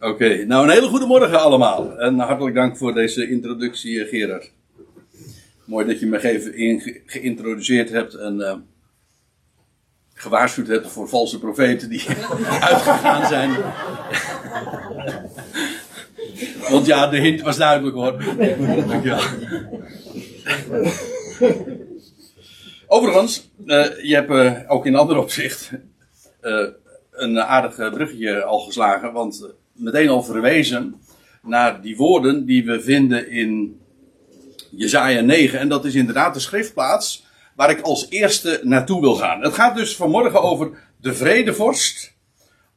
[0.00, 1.98] Oké, nou een hele goede morgen allemaal.
[1.98, 4.52] En hartelijk dank voor deze introductie, eh, Gerard.
[5.64, 8.56] Mooi dat je me even geïntroduceerd hebt en eh,
[10.14, 12.06] gewaarschuwd hebt voor valse profeten die
[12.70, 13.50] uitgegaan zijn.
[16.70, 18.22] Want ja, de hint was duidelijk hoor.
[22.86, 25.70] Overigens, eh, je hebt ook in ander opzicht
[27.10, 30.94] een aardig bruggetje al geslagen, want meteen al verwezen
[31.42, 33.80] naar die woorden die we vinden in
[34.70, 35.58] Jezaja 9.
[35.58, 39.40] En dat is inderdaad de schriftplaats waar ik als eerste naartoe wil gaan.
[39.40, 42.12] Het gaat dus vanmorgen over de vredevorst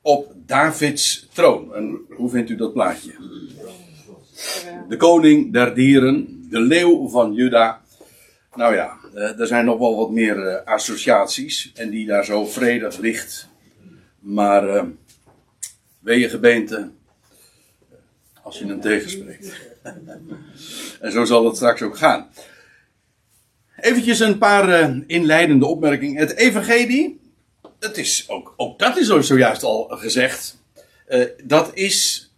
[0.01, 1.75] op Davids troon.
[1.75, 3.11] En hoe vindt u dat plaatje?
[4.89, 7.81] De koning der dieren, de leeuw van Juda.
[8.55, 12.45] Nou ja, eh, er zijn nog wel wat meer eh, associaties en die daar zo
[12.45, 13.49] vredig ligt.
[14.19, 14.83] Maar eh
[16.01, 16.91] wee gebeente
[18.43, 19.55] als je hem tegenspreekt.
[21.01, 22.29] en zo zal het straks ook gaan.
[23.79, 26.19] Eventjes een paar eh, inleidende opmerkingen.
[26.19, 27.19] Het evangelie,
[27.79, 30.57] het is ook, ook dat is zojuist al gezegd.
[31.05, 32.29] Eh, dat is,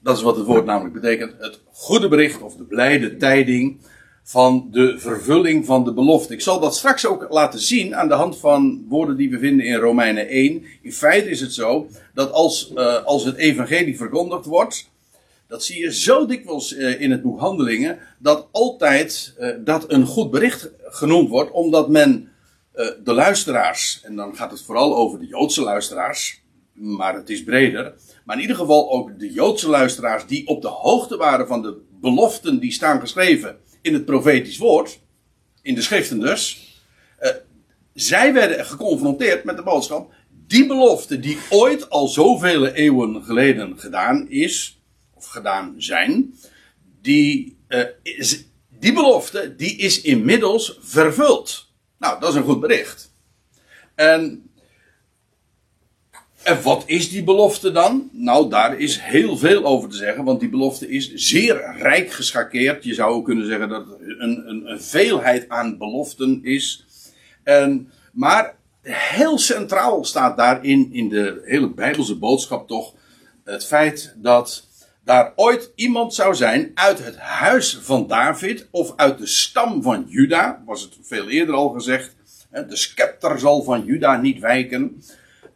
[0.00, 3.80] dat is wat het woord namelijk betekent, het goede bericht of de blijde tijding
[4.28, 6.32] van de vervulling van de belofte.
[6.32, 9.66] Ik zal dat straks ook laten zien aan de hand van woorden die we vinden
[9.66, 10.64] in Romeinen 1.
[10.82, 14.90] In feite is het zo dat als, eh, als het evangelie verkondigd wordt,
[15.46, 20.06] dat zie je zo dikwijls eh, in het boek Handelingen, dat altijd eh, dat een
[20.06, 22.28] goed bericht genoemd wordt, omdat men
[23.04, 26.42] de luisteraars, en dan gaat het vooral over de Joodse luisteraars,
[26.72, 30.68] maar het is breder, maar in ieder geval ook de Joodse luisteraars die op de
[30.68, 33.58] hoogte waren van de beloften die staan geschreven
[33.88, 35.00] in het profetisch woord,
[35.62, 36.72] in de schriften dus,
[37.18, 37.30] eh,
[37.94, 40.12] zij werden geconfronteerd met de boodschap,
[40.46, 44.80] die belofte die ooit al zoveel eeuwen geleden gedaan is,
[45.14, 46.34] of gedaan zijn,
[47.02, 47.84] die, eh,
[48.78, 51.72] die belofte die is inmiddels vervuld.
[51.98, 53.12] Nou, dat is een goed bericht.
[53.94, 54.47] En,
[56.42, 58.08] en wat is die belofte dan?
[58.12, 62.84] Nou, daar is heel veel over te zeggen, want die belofte is zeer rijk geschakeerd.
[62.84, 66.86] Je zou ook kunnen zeggen dat het een, een, een veelheid aan beloften is.
[67.42, 72.94] En, maar heel centraal staat daarin, in de hele Bijbelse boodschap toch,
[73.44, 74.68] het feit dat
[75.04, 80.04] daar ooit iemand zou zijn uit het huis van David of uit de stam van
[80.08, 82.16] Juda, was het veel eerder al gezegd.
[82.50, 85.02] De scepter zal van Juda niet wijken.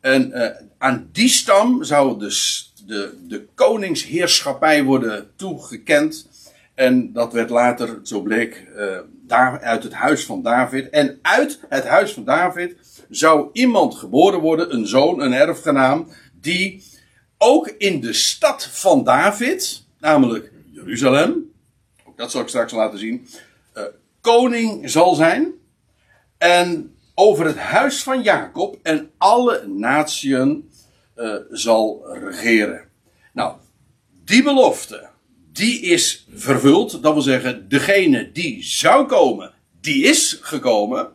[0.00, 6.28] En eh, aan die stam zou dus de, de koningsheerschappij worden toegekend.
[6.74, 10.90] En dat werd later, zo bleek, eh, daar, uit het huis van David.
[10.90, 12.76] En uit het huis van David
[13.10, 16.08] zou iemand geboren worden, een zoon, een erfgenaam,
[16.40, 16.84] die
[17.38, 21.50] ook in de stad van David, namelijk Jeruzalem,
[22.04, 23.28] ook dat zal ik straks laten zien,
[23.72, 23.82] eh,
[24.20, 25.52] koning zal zijn.
[26.38, 30.70] En over het huis van Jacob en alle natieën
[31.14, 32.80] eh, zal regeren.
[33.32, 33.56] Nou,
[34.24, 35.08] die belofte,
[35.52, 37.02] die is vervuld.
[37.02, 41.08] Dat wil zeggen, degene die zou komen, die is gekomen.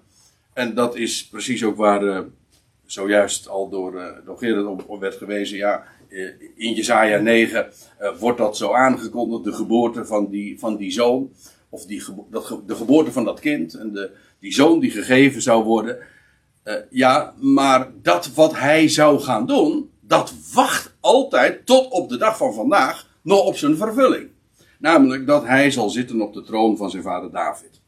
[0.53, 2.19] En dat is precies ook waar eh,
[2.85, 5.57] zojuist al door, eh door Gerard op, werd gewezen.
[5.57, 5.83] Ja,
[6.55, 11.31] in Jezaja 9 eh, wordt dat zo aangekondigd, de geboorte van die, van die zoon.
[11.69, 15.63] Of die, dat, de geboorte van dat kind en de, die zoon die gegeven zou
[15.63, 15.97] worden.
[16.67, 22.17] Eh, ja, maar dat wat hij zou gaan doen, dat wacht altijd tot op de
[22.17, 24.29] dag van vandaag nog op zijn vervulling.
[24.79, 27.81] Namelijk dat hij zal zitten op de troon van zijn vader David.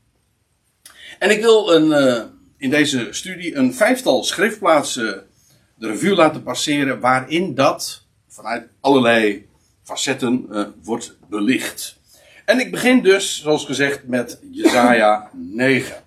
[1.20, 2.24] En ik wil een, eh,
[2.58, 5.28] in deze studie een vijftal schriftplaatsen
[5.76, 9.48] de revue laten passeren waarin dat vanuit allerlei
[9.84, 12.00] facetten eh, wordt belicht.
[12.46, 16.04] En ik begin dus, zoals gezegd, met Jezaja 9.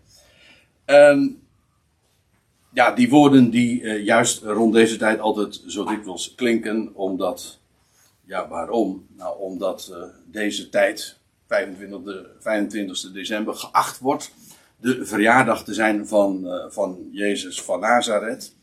[0.84, 1.41] En
[2.72, 7.58] ja, die woorden die eh, juist rond deze tijd altijd zo dikwijls klinken, omdat,
[8.24, 9.06] ja, waarom?
[9.16, 14.32] Nou, omdat eh, deze tijd, 25, 25 december, geacht wordt
[14.76, 18.54] de verjaardag te zijn van, eh, van Jezus van Nazareth.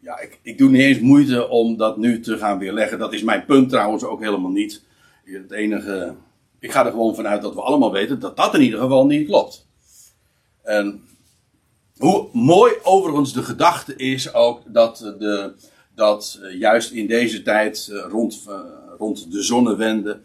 [0.00, 2.98] Ja, ik, ik doe niet eens moeite om dat nu te gaan weerleggen.
[2.98, 4.82] Dat is mijn punt trouwens ook helemaal niet.
[5.24, 6.14] Het enige,
[6.58, 9.26] ik ga er gewoon vanuit dat we allemaal weten dat dat in ieder geval niet
[9.26, 9.66] klopt.
[10.62, 11.02] En
[11.98, 15.52] hoe mooi overigens de gedachte is ook dat, eh, de,
[15.94, 18.42] dat eh, juist in deze tijd eh, rond,
[18.98, 20.20] rond de zonnewende,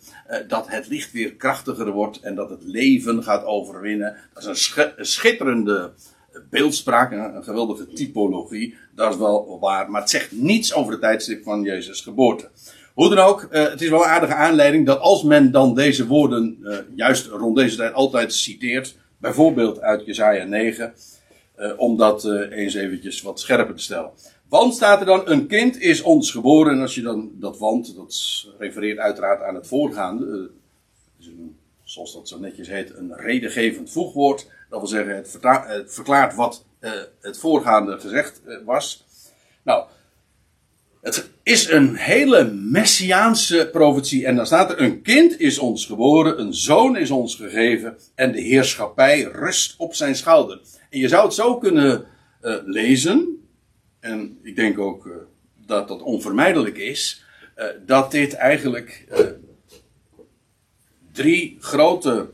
[0.48, 4.16] dat het licht weer krachtiger wordt en dat het leven gaat overwinnen.
[4.34, 5.92] Dat is een, schitterende
[6.50, 8.76] beeldspraak, een, geweldige typologie.
[8.96, 12.50] Dat is wel waar, maar het zegt niets over het tijdstip van Jezus' geboorte.
[12.94, 16.58] Hoe dan ook, het is wel een aardige aanleiding dat als men dan deze woorden
[16.96, 20.94] juist rond deze tijd altijd citeert, bijvoorbeeld uit Jesaja 9,
[21.60, 24.12] uh, om dat eens eventjes wat scherper te stellen.
[24.50, 27.96] Want staat er dan, een kind is ons geboren, en als je dan dat want,
[27.96, 30.50] dat refereert uiteraard aan het voorgaande,
[31.84, 34.48] zoals dat zo netjes heet, een redengevend voegwoord.
[34.70, 36.66] Dat wil zeggen, het, het verklaart wat
[37.20, 39.06] het voorgaande gezegd was.
[39.64, 39.86] Nou,
[41.02, 44.26] het is een hele messiaanse profetie.
[44.26, 47.98] En dan staat er: Een kind is ons geboren, een zoon is ons gegeven.
[48.16, 50.60] En de heerschappij rust op zijn schouder.
[50.90, 52.06] En je zou het zo kunnen
[52.42, 53.48] uh, lezen.
[54.00, 55.14] En ik denk ook uh,
[55.66, 57.24] dat dat onvermijdelijk is.
[57.58, 59.08] Uh, dat dit eigenlijk
[61.12, 62.30] drie grote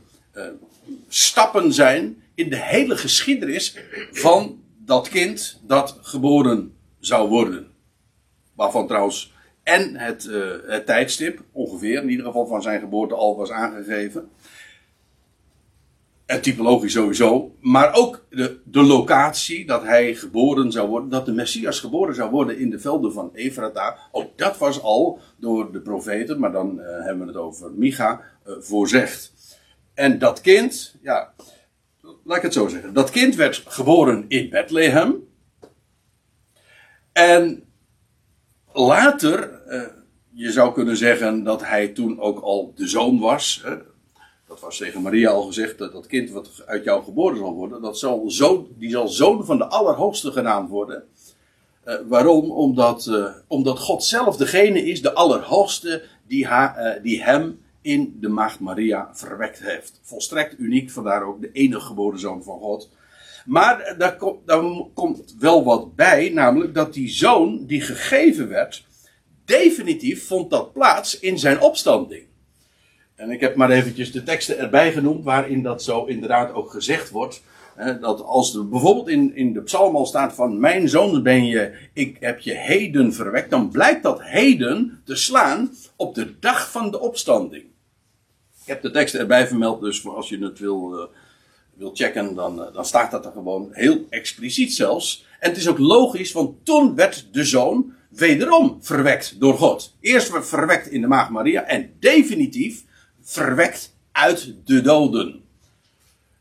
[1.08, 3.76] stappen zijn in de hele geschiedenis
[4.10, 7.70] van dat kind dat geboren zou worden.
[8.54, 9.32] Waarvan trouwens
[9.62, 10.28] en het,
[10.66, 14.30] het tijdstip, ongeveer in ieder geval van zijn geboorte al was aangegeven.
[16.26, 17.56] En typologisch sowieso.
[17.60, 21.08] Maar ook de, de locatie dat hij geboren zou worden.
[21.08, 23.98] Dat de Messias geboren zou worden in de velden van Efrata.
[24.12, 28.20] Ook dat was al door de profeten, maar dan uh, hebben we het over Micha,
[28.46, 29.32] uh, voorzegd.
[29.94, 31.34] En dat kind, ja,
[32.24, 32.94] laat ik het zo zeggen.
[32.94, 35.28] Dat kind werd geboren in Bethlehem.
[37.12, 37.64] En
[38.72, 39.82] later, uh,
[40.32, 43.64] je zou kunnen zeggen dat hij toen ook al de zoon was.
[44.56, 47.82] Dat was tegen Maria al gezegd, dat dat kind wat uit jou geboren zal worden,
[47.82, 51.04] dat zal zo, die zal zoon van de Allerhoogste genaamd worden.
[51.84, 52.50] Uh, waarom?
[52.50, 58.28] Omdat, uh, omdat God zelf degene is, de Allerhoogste, die, ha, die hem in de
[58.28, 60.00] maagd Maria verwekt heeft.
[60.02, 62.90] Volstrekt uniek, vandaar ook de enige geboren zoon van God.
[63.46, 64.64] Maar daar, komt, daar
[64.94, 68.84] komt wel wat bij, namelijk dat die zoon die gegeven werd,
[69.44, 72.25] definitief vond dat plaats in zijn opstanding.
[73.16, 77.10] En ik heb maar eventjes de teksten erbij genoemd waarin dat zo inderdaad ook gezegd
[77.10, 77.42] wordt.
[78.00, 81.72] Dat als er bijvoorbeeld in, in de psalm al staat van mijn zoon ben je,
[81.92, 86.90] ik heb je heden verwekt, dan blijkt dat heden te slaan op de dag van
[86.90, 87.64] de opstanding.
[88.62, 91.04] Ik heb de teksten erbij vermeld, dus als je het wil, uh,
[91.74, 95.26] wil checken, dan, uh, dan staat dat er gewoon heel expliciet zelfs.
[95.40, 99.96] En het is ook logisch, want toen werd de zoon wederom verwekt door God.
[100.00, 102.84] Eerst werd verwekt in de maag Maria en definitief
[103.26, 105.44] verwekt uit de doden.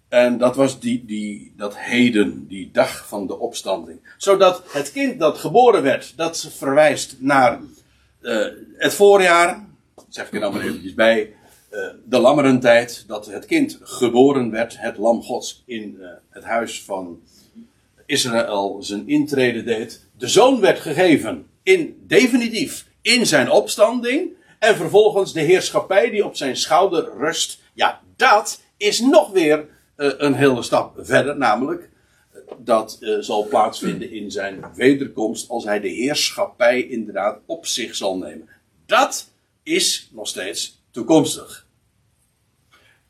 [0.07, 3.99] En dat was die, die, dat heden, die dag van de opstanding.
[4.17, 7.59] Zodat het kind dat geboren werd, dat verwijst naar
[8.21, 8.47] uh,
[8.77, 9.65] het voorjaar.
[10.09, 11.33] Zeg ik er dan maar eventjes bij.
[11.71, 16.83] Uh, de lammerentijd, dat het kind geboren werd, het lam gods, in uh, het huis
[16.83, 17.19] van
[18.05, 20.05] Israël zijn intrede deed.
[20.17, 24.29] De zoon werd gegeven, in, definitief, in zijn opstanding.
[24.59, 27.61] En vervolgens de heerschappij die op zijn schouder rust.
[27.73, 29.59] Ja, dat is nog weer
[29.97, 31.89] uh, een hele stap verder, namelijk
[32.57, 38.17] dat uh, zal plaatsvinden in zijn wederkomst als hij de heerschappij inderdaad op zich zal
[38.17, 38.49] nemen.
[38.85, 39.31] Dat
[39.63, 41.64] is nog steeds toekomstig.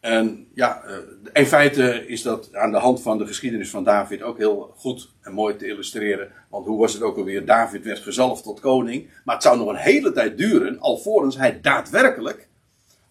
[0.05, 0.97] En ja, uh,
[1.33, 5.09] in feite is dat aan de hand van de geschiedenis van David ook heel goed
[5.21, 6.31] en mooi te illustreren.
[6.49, 7.45] Want hoe was het ook alweer?
[7.45, 9.09] David werd gezalfd tot koning.
[9.23, 12.47] Maar het zou nog een hele tijd duren alvorens hij daadwerkelijk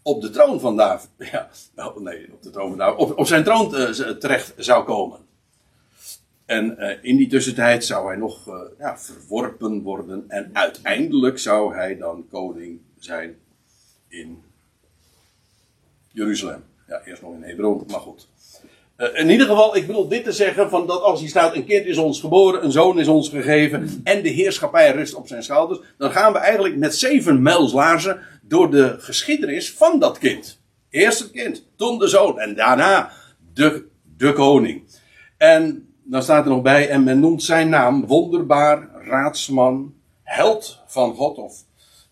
[0.03, 1.11] op de troon van David.
[1.33, 2.97] Ja, nou, nee, op de troon.
[2.97, 5.19] Op, zijn troon uh, terecht zou komen.
[6.47, 8.49] En uh, in die tussentijd zou hij nog
[8.79, 10.25] ja, verworpen worden.
[10.29, 13.37] En uiteindelijk zou hij dan koning zijn
[14.09, 14.43] in
[16.09, 16.73] Jeruzalem.
[16.95, 18.29] Ja, eerst nog in Hebron, maar goed.
[18.97, 21.65] Uh, in ieder geval, ik bedoel dit te zeggen: van dat als hier staat: een
[21.65, 24.01] kind is ons geboren, een zoon is ons gegeven.
[24.05, 25.81] en de heerschappij rust op zijn schouders.
[25.99, 30.61] dan gaan we eigenlijk met zeven mijlslaarzen door de geschiedenis van dat kind.
[30.91, 33.11] Eerst het kind, toen de zoon en daarna
[33.55, 33.87] de,
[34.17, 34.83] de koning.
[35.37, 41.15] En dan staat er nog bij: en men noemt zijn naam wonderbaar, raadsman, held van
[41.15, 41.65] God of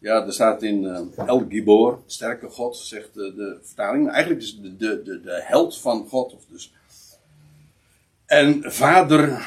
[0.03, 4.11] ja, er staat in uh, El Gibor, sterke God, zegt de, vertaling.
[4.11, 6.35] Eigenlijk is de, de, de, de held van God.
[6.35, 6.73] Of dus.
[8.27, 9.47] En vader,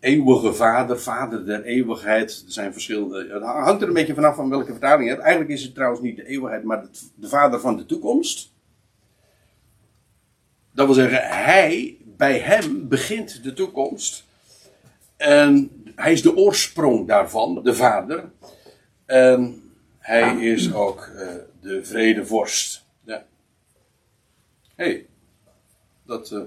[0.00, 2.44] eeuwige vader, vader der eeuwigheid.
[2.46, 3.28] Er zijn verschillende.
[3.32, 5.22] Het hangt er een beetje vanaf van welke vertaling je hebt.
[5.22, 8.52] Eigenlijk is het trouwens niet de eeuwigheid, maar de, de vader van de toekomst.
[10.72, 14.24] Dat wil zeggen, hij, bij hem begint de toekomst.
[15.16, 18.30] En hij is de oorsprong daarvan, de vader.
[19.06, 19.65] En
[20.06, 22.84] hij is ook uh, de vredevorst.
[23.04, 23.24] Ja.
[24.74, 25.06] Hé, hey,
[26.04, 26.40] dat uh,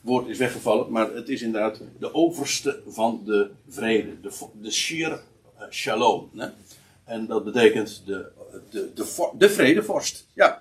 [0.00, 4.20] woord is weggevallen, maar het is inderdaad de overste van de vrede.
[4.20, 6.30] De, de shir uh, shalom.
[6.36, 6.48] Hè?
[7.04, 8.30] En dat betekent de,
[8.70, 10.26] de, de, de vredevorst.
[10.34, 10.60] Ja.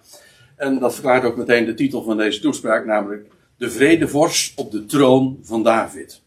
[0.56, 4.86] En dat verklaart ook meteen de titel van deze toespraak, namelijk de vredevorst op de
[4.86, 6.22] troon van David.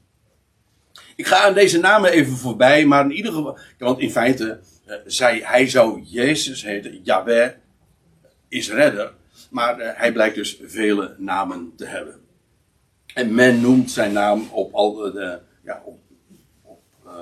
[1.16, 4.94] Ik ga aan deze namen even voorbij, maar in ieder geval, want in feite uh,
[5.06, 7.50] zei hij zou Jezus heten, Yahweh
[8.48, 9.12] is redder,
[9.50, 12.20] maar uh, hij blijkt dus vele namen te hebben.
[13.14, 15.98] En men noemt zijn naam op al de, ja, op,
[16.62, 17.12] op uh,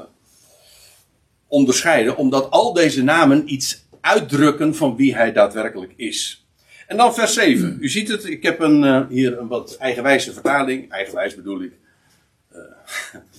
[1.47, 6.45] onderscheiden, omdat al deze namen iets uitdrukken van wie hij daadwerkelijk is.
[6.87, 7.77] En dan vers 7.
[7.81, 10.91] U ziet het, ik heb een, hier een wat eigenwijze vertaling.
[10.91, 11.73] Eigenwijs bedoel ik.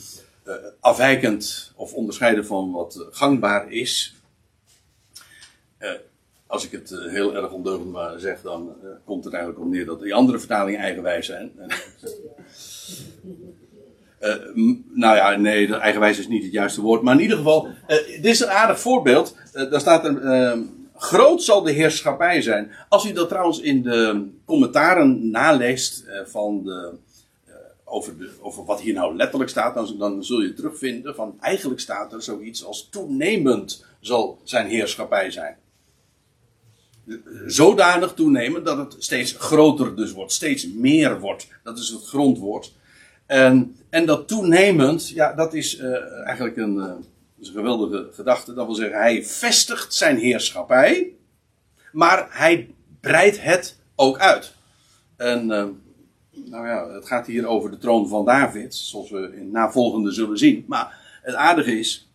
[0.51, 4.15] uh, afwijkend of onderscheiden van wat gangbaar is.
[6.47, 10.01] als ik het heel erg ondeugend maar zeg, dan komt het eigenlijk op neer dat
[10.01, 11.51] die andere vertalingen eigenwijs zijn.
[15.03, 17.01] nou ja, nee, eigenwijs is niet het juiste woord.
[17.01, 19.35] Maar in ieder geval, dit is een aardig voorbeeld.
[19.51, 20.61] daar staat er ehm,
[21.01, 22.71] Groot zal de heerschappij zijn.
[22.89, 26.93] Als u dat trouwens in de commentaren naleest van de,
[27.91, 32.13] over, de, over wat hier nou letterlijk staat, dan, zul je terugvinden van eigenlijk staat
[32.13, 35.57] er zoiets als toenemend zal zijn heerschappij zijn.
[37.45, 41.47] Zodanig toenemend dat het steeds groter dus wordt, steeds meer wordt.
[41.63, 42.73] Dat is het grondwoord.
[43.25, 47.05] En, en dat toenemend, ja, dat is uh, eigenlijk een
[47.41, 48.53] is een geweldige gedachte.
[48.53, 51.13] Dat wil zeggen, hij vestigt zijn heerschappij,
[51.91, 52.69] maar hij
[52.99, 54.53] breidt het ook uit.
[55.17, 55.65] En uh,
[56.51, 60.37] nou ja, het gaat hier over de troon van David, zoals we in navolgende zullen
[60.37, 60.65] zien.
[60.67, 62.09] Maar het aardige is,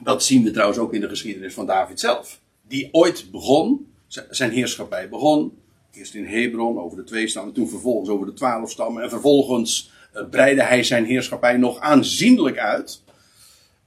[0.00, 2.40] dat zien we trouwens ook in de geschiedenis van David zelf.
[2.68, 3.92] Die ooit begon,
[4.30, 5.58] zijn heerschappij begon.
[5.92, 9.02] Eerst in Hebron over de twee stammen, toen vervolgens over de twaalf stammen.
[9.02, 13.02] En vervolgens uh, breidde hij zijn heerschappij nog aanzienlijk uit.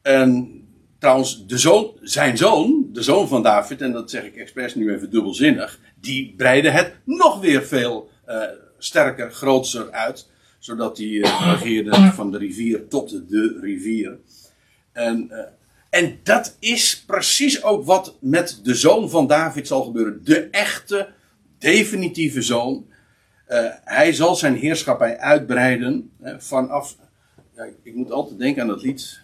[0.01, 0.63] En
[1.03, 4.93] Trouwens, de zoon, zijn zoon, de zoon van David, en dat zeg ik expres nu
[4.93, 8.43] even dubbelzinnig, die breidde het nog weer veel uh,
[8.83, 10.31] sterker, grootser uit.
[10.59, 14.17] Zodat hij uh, regeerde van de rivier tot de rivier.
[14.91, 15.39] En, uh,
[15.89, 20.21] en dat is precies ook wat met de zoon van David zal gebeuren.
[20.23, 21.09] De echte,
[21.57, 22.85] definitieve zoon.
[23.83, 26.97] hij zal zijn heerschappij uitbreiden vanaf.
[27.55, 29.23] Ja, ik moet altijd denken aan dat lied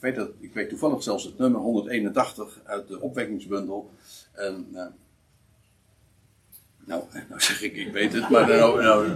[0.00, 3.90] ik weet, dat, ik weet toevallig zelfs het nummer 181 uit de opwekkingsbundel.
[4.32, 4.66] En,
[6.86, 9.08] nou, nou zeg ik, ik weet het, maar nou, nou,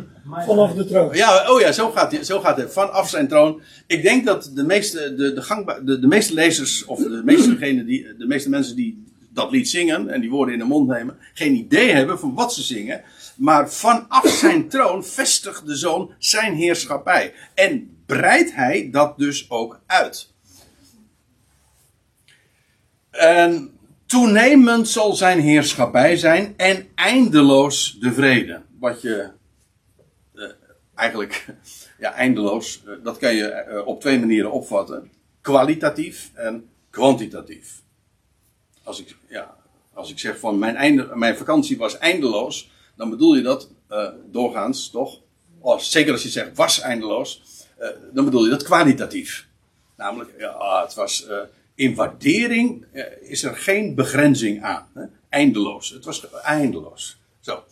[0.47, 1.17] Vanaf de troon.
[1.17, 2.73] Ja, oh ja, zo gaat, het, zo gaat het.
[2.73, 3.63] Vanaf zijn troon.
[3.87, 7.85] Ik denk dat de meeste, de, de, gang, de, de meeste lezers, of de meeste,
[7.85, 9.05] die, de meeste mensen die
[9.35, 12.55] dat lied zingen en die woorden in de mond nemen, geen idee hebben van wat
[12.55, 13.03] ze zingen.
[13.37, 17.35] Maar vanaf zijn troon vestigt de zoon zijn heerschappij.
[17.55, 20.33] En breidt hij dat dus ook uit.
[23.11, 23.71] En
[24.07, 28.63] toenemend zal zijn heerschappij zijn en eindeloos de vrede.
[28.79, 29.31] Wat je
[30.35, 30.51] uh,
[30.95, 31.47] eigenlijk,
[31.99, 37.83] ja, eindeloos, uh, dat kan je uh, op twee manieren opvatten: kwalitatief en kwantitatief.
[38.83, 39.57] Als ik, ja,
[39.93, 43.71] als ik zeg van mijn, mijn vakantie was eindeloos, dan bedoel je dat
[44.31, 45.21] doorgaans toch?
[45.61, 47.43] Oh, zeker als je zegt was eindeloos,
[48.13, 49.47] dan bedoel je dat kwalitatief.
[49.97, 51.27] Namelijk, ja, het was
[51.75, 54.87] in waardering eh, is er geen begrenzing aan.
[54.95, 55.03] Hè?
[55.29, 55.91] Eindeloos.
[55.91, 57.19] Het was eindeloos.
[57.41, 57.65] Zo.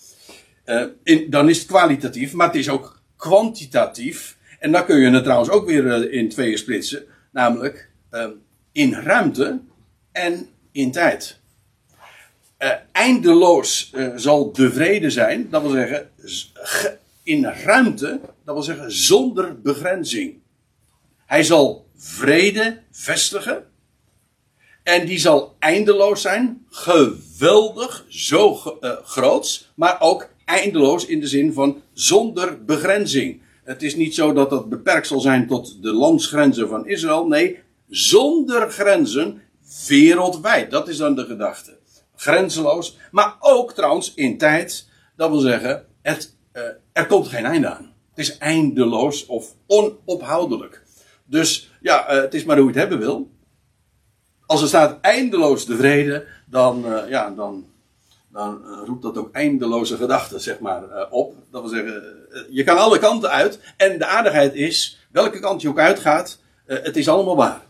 [0.66, 4.36] Uh, in, dan is het kwalitatief, maar het is ook kwantitatief.
[4.58, 7.04] En dan kun je het trouwens ook weer uh, in tweeën splitsen.
[7.30, 8.26] Namelijk uh,
[8.72, 9.60] in ruimte
[10.12, 11.40] en in tijd.
[12.92, 15.50] eindeloos zal de vrede zijn.
[15.50, 16.10] Dat wil zeggen,
[17.22, 20.40] in ruimte, dat wil zeggen zonder begrenzing.
[21.26, 23.71] Hij zal vrede vestigen.
[24.82, 26.66] En die zal eindeloos zijn.
[26.70, 29.72] Geweldig, zo uh, groots.
[29.74, 33.40] Maar ook eindeloos in de zin van zonder begrenzing.
[33.64, 37.26] Het is niet zo dat dat beperkt zal zijn tot de landsgrenzen van Israël.
[37.26, 37.58] Nee,
[37.88, 39.42] zonder grenzen
[39.88, 40.70] wereldwijd.
[40.70, 41.78] Dat is dan de gedachte.
[42.16, 42.96] Grenzeloos.
[43.10, 44.88] Maar ook trouwens in tijd.
[45.16, 46.62] Dat wil zeggen, het, uh,
[46.92, 47.92] er komt geen einde aan.
[48.14, 50.82] Het is eindeloos of onophoudelijk.
[51.24, 53.30] Dus ja, uh, het is maar hoe je het hebben wil
[54.46, 57.66] als er staat eindeloos de vrede, dan, uh, ja, dan,
[58.28, 61.34] dan uh, roept dat ook eindeloze gedachten zeg maar, uh, op.
[61.50, 62.02] Dat wil zeggen,
[62.50, 63.58] je kan alle kanten uit.
[63.76, 67.66] En de aardigheid is, welke kant je ook uitgaat, het is allemaal waar.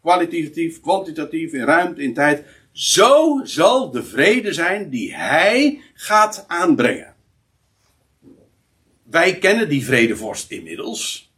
[0.00, 2.44] Kwalitatief, kwantitatief, in ruimte, in tijd.
[2.72, 7.14] Zo zal de vrede zijn die hij gaat aanbrengen.
[9.02, 11.32] Wij kennen die vredevorst inmiddels.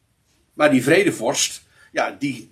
[0.55, 1.63] Maar die vredevorst,
[1.93, 2.49] ja, die,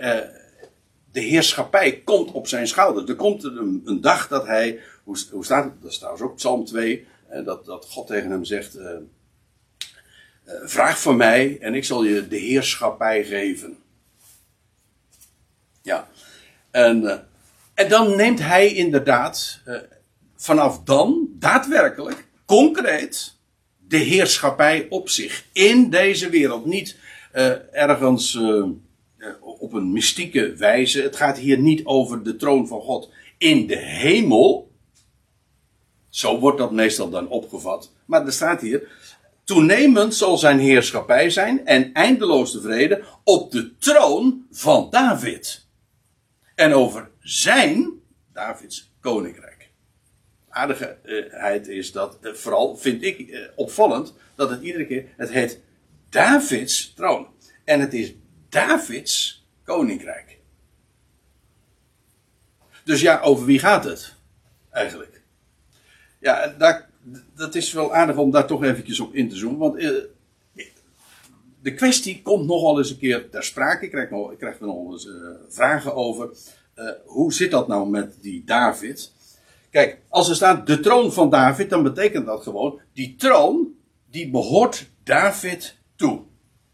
[1.13, 3.09] de heerschappij komt op zijn schouders.
[3.09, 5.83] Er komt een, een dag dat hij, hoe, hoe, staat het?
[5.83, 7.07] Dat is trouwens ook Psalm 2,
[7.45, 12.29] dat, dat God tegen hem zegt, uh, uh, vraag van mij en ik zal je
[12.29, 13.79] de heerschappij geven.
[15.83, 16.09] Ja,
[16.71, 17.15] en, uh,
[17.75, 19.61] en dan neemt hij inderdaad
[20.37, 23.37] vanaf dan daadwerkelijk, concreet,
[23.89, 26.65] de heerschappij op zich in deze wereld.
[26.65, 26.97] Niet
[27.73, 28.39] ergens
[29.59, 31.03] op een mystieke wijze.
[31.03, 34.71] Het gaat hier niet over de troon van God in de hemel.
[36.09, 37.93] Zo wordt dat meestal dan opgevat.
[38.05, 38.89] Maar er staat hier.
[39.45, 45.67] Toenemend zal zijn heerschappij zijn en eindeloos tevreden op de troon van David.
[46.55, 47.93] En over zijn,
[48.33, 49.71] Davids koninkrijk.
[50.49, 55.61] Aardigheid is dat, eh, vooral vind ik eh, opvallend, dat het iedere keer, het heet
[56.11, 57.27] Davids troon.
[57.65, 58.15] En het is
[58.49, 59.38] Davids
[59.69, 60.39] koninkrijk.
[62.85, 64.15] Dus ja, over wie gaat het
[64.71, 65.23] eigenlijk?
[66.21, 66.89] Ja, daar,
[67.35, 69.59] dat is wel aardig om daar toch eventjes op in te zoomen.
[69.59, 69.91] Want eh,
[71.63, 73.85] de kwestie komt nogal eens een keer ter sprake.
[73.85, 75.15] Ik krijg, nog, ik krijg er nog eens uh,
[75.49, 76.31] vragen over.
[76.77, 79.13] Uh, hoe zit dat nou met die David?
[79.71, 83.75] Kijk, als er staat de troon van David, dan betekent dat gewoon, die troon,
[84.11, 86.23] die behoort David toe.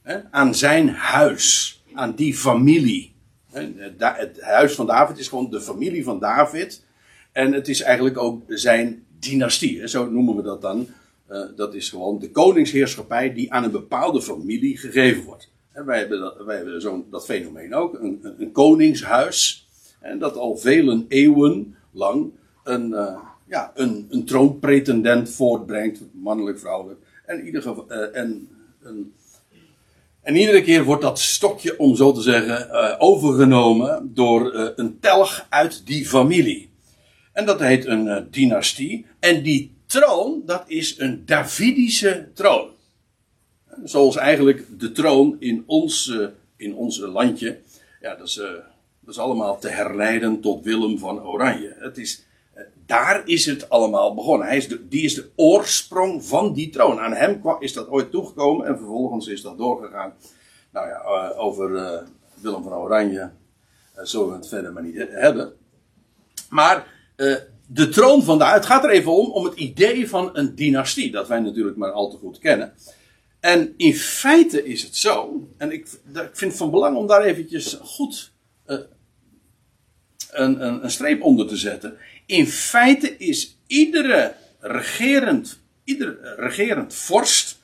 [0.03, 3.15] Hè, aan zijn huis, aan die familie.
[3.51, 6.85] Het huis van David is gewoon de familie van David.
[7.33, 10.89] En het is eigenlijk ook zijn dynastie, zo noemen we dat dan.
[11.31, 15.53] Uh, dat is gewoon de koningsheerschappij die aan een bepaalde familie gegeven wordt.
[15.73, 19.69] Wij hebben dat, wij hebben zo'n, dat fenomeen ook, een, een, koningshuis.
[20.01, 22.33] En dat al vele eeuwen lang
[22.65, 27.01] een, uh, ja, een, een troonpretendent voortbrengt, mannelijk, vrouwelijk.
[27.27, 28.49] En, ieder geval, uh, en
[28.83, 29.13] een
[30.25, 35.01] en iedere keer wordt dat stokje, om zo te zeggen, uh, overgenomen door uh, een
[35.01, 36.71] telg uit die familie.
[37.33, 39.07] En dat heet een uh, dynastie.
[39.21, 42.69] En die troon, dat is een Davidische troon.
[43.85, 46.13] Zoals eigenlijk de troon in ons,
[46.57, 47.59] in ons landje.
[48.01, 48.35] Ja, dat is,
[49.01, 51.77] dat is allemaal te herleiden tot Willem van Oranje.
[51.79, 52.25] Het is,
[52.87, 54.47] daar is het allemaal begonnen.
[54.47, 57.01] Hij is die is de oorsprong van die troon.
[57.01, 60.15] Aan hem is dat ooit toegekomen en vervolgens is dat doorgegaan.
[60.73, 61.99] Nou ja, uh, over uh,
[62.35, 63.31] Willem van Oranje
[63.99, 65.53] uh, zullen we het verder maar niet hebben.
[66.49, 66.93] Maar
[67.67, 71.11] de troon van de, het gaat er even om, om het idee van een dynastie,
[71.11, 72.75] dat wij natuurlijk maar al te goed kennen.
[73.41, 77.23] En in feite is het zo, en ik, ik vind het van belang om daar
[77.23, 78.33] eventjes goed
[80.31, 81.97] een, een streep onder te zetten.
[82.27, 87.59] In feite is iedere regerend, ieder regerend vorst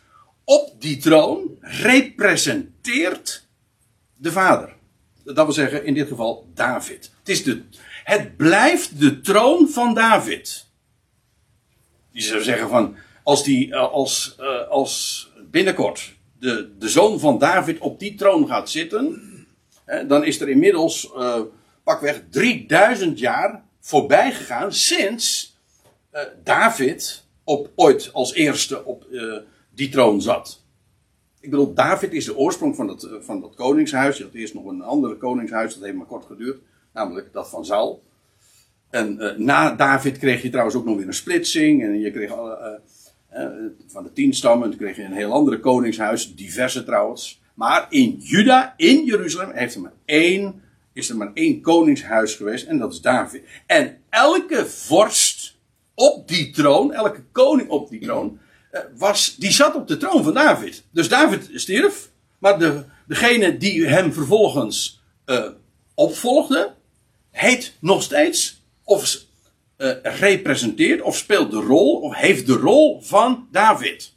[0.45, 3.47] op die troon representeert
[4.17, 4.77] de vader.
[5.25, 7.11] Dat wil zeggen, in dit geval David.
[7.19, 7.63] Het, is de,
[8.05, 10.67] het blijft de troon van David.
[12.11, 17.39] Je zou zeggen van, als, die, eh, als, eh, als binnenkort de, de zoon van
[17.39, 19.29] David op die troon gaat zitten,
[20.09, 21.11] dan is er inmiddels
[21.83, 25.59] pakweg 3000 jaar voorbij gegaan sinds
[26.13, 29.37] uh, David op, ooit als eerste op uh,
[29.75, 30.63] die troon zat.
[31.41, 34.17] Ik bedoel, David is de oorsprong van dat, uh, van dat koningshuis.
[34.17, 36.59] Je had eerst nog een ander koningshuis, dat heeft maar kort geduurd.
[36.93, 38.03] Namelijk dat van Saul.
[38.91, 41.83] En na David kreeg je trouwens ook nog weer een splitsing.
[41.83, 42.31] En je kreeg
[43.87, 44.65] van de tien stammen.
[44.65, 46.35] En toen kreeg je een heel andere koningshuis.
[46.35, 47.41] Diverse trouwens.
[47.55, 50.63] Maar in Juda, in Jeruzalem, heeft er maar één
[50.93, 53.43] is er maar één koningshuis geweest en dat is David.
[53.67, 55.57] En elke vorst
[55.95, 58.39] op die troon, elke koning op die troon,
[58.71, 60.85] eh, was, die zat op de troon van David.
[60.91, 65.49] Dus David stierf, maar de, degene die hem vervolgens uh,
[65.95, 66.75] opvolgde,
[67.31, 69.19] heet nog steeds, of
[69.79, 74.13] uh, representeert, of speelt de rol, of heeft de rol van David.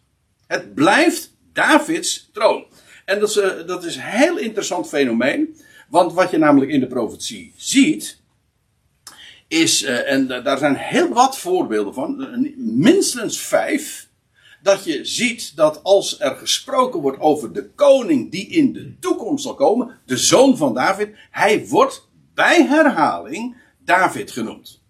[0.48, 2.66] Het blijft Davids troon.
[3.06, 5.56] En dat is, dat is een heel interessant fenomeen.
[5.94, 8.22] Want wat je namelijk in de profetie ziet,
[9.48, 12.28] is, uh, en daar zijn heel wat voorbeelden van,
[12.58, 14.10] minstens vijf,
[14.62, 19.44] dat je ziet dat als er gesproken wordt over de koning die in de toekomst
[19.44, 24.82] zal komen, de zoon van David, hij wordt bij herhaling David genoemd.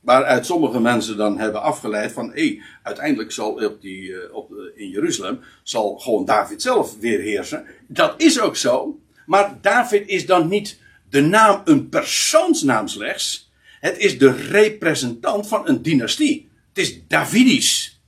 [0.00, 4.88] Waaruit sommige mensen dan hebben afgeleid van, hé, uiteindelijk zal op die, uh, op, in
[4.88, 7.66] Jeruzalem, zal gewoon David zelf weer heersen.
[7.86, 10.78] Dat is ook zo, maar David is dan niet
[11.10, 13.52] de naam, een persoonsnaam slechts.
[13.80, 16.48] Het is de representant van een dynastie.
[16.68, 18.00] Het is Davidisch.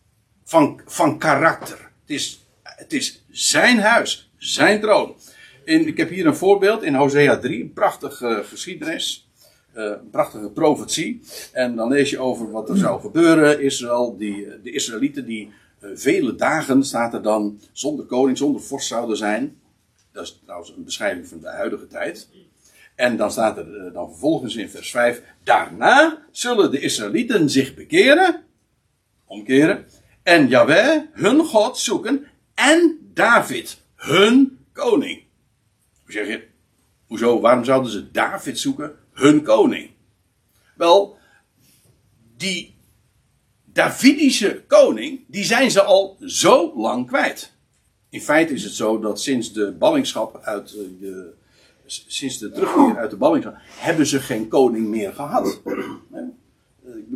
[0.44, 1.90] Van, van karakter.
[2.00, 5.14] Het is, het is zijn huis, zijn troon.
[5.64, 9.29] In, ik heb hier een voorbeeld in Hosea 3, een prachtige geschiedenis.
[9.72, 11.20] eh, een prachtige profetie.
[11.52, 13.62] En dan lees je over wat er zou gebeuren.
[13.62, 15.50] Israël, die, de Israëlieten die
[15.81, 19.57] eh, vele dagen, staat er dan, zonder koning, zonder vorst zouden zijn.
[20.16, 22.29] Dat is trouwens een beschrijving van de huidige tijd.
[22.94, 25.22] En dan staat er eh, dan vervolgens in vers 5.
[25.42, 28.44] Daarna zullen de Israëlieten zich bekeren.
[29.24, 29.87] Omkeren.
[30.22, 32.26] En Yahweh, hun God, zoeken.
[32.55, 35.22] En David, hun koning.
[36.02, 36.46] Hoe zeg je?
[37.07, 37.40] Hoezo?
[37.40, 38.96] Waarom zouden ze David zoeken?
[39.12, 39.90] Hun koning.
[40.76, 41.18] Wel,
[42.37, 42.74] die
[43.64, 47.56] Davidische koning, die zijn ze al zo lang kwijt.
[48.16, 51.33] In feite is het zo dat sinds de ballingschap uit eh, de,
[51.87, 55.61] sinds de terugkeer uit de ballingschap, hebben ze geen koning meer gehad.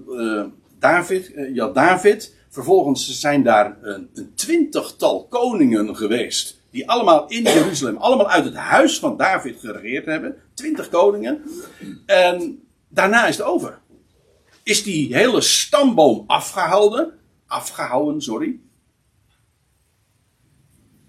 [0.08, 0.44] Uh,
[0.78, 6.60] David, uh, ja, David, vervolgens zijn daar een, een twintigtal koningen geweest.
[6.70, 10.36] Die allemaal in Jeruzalem, allemaal uit het huis van David geregeerd hebben.
[10.54, 11.42] Twintig koningen.
[12.06, 13.78] En daarna is het over.
[14.62, 17.12] Is die hele stamboom afgehouden.
[17.46, 18.60] Afgehouden, sorry.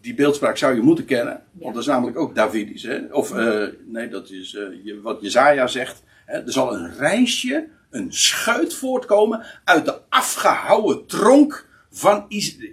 [0.02, 1.44] Die beeldspraak zou je moeten kennen.
[1.52, 2.84] Want dat is namelijk ook Davidisch.
[2.84, 3.00] Hè?
[3.12, 6.04] Of, uh, nee, dat is uh, wat Jezaja zegt.
[6.26, 6.38] Hè?
[6.38, 12.26] Er zal een reisje, een scheut voortkomen uit de afgehouwen tronk van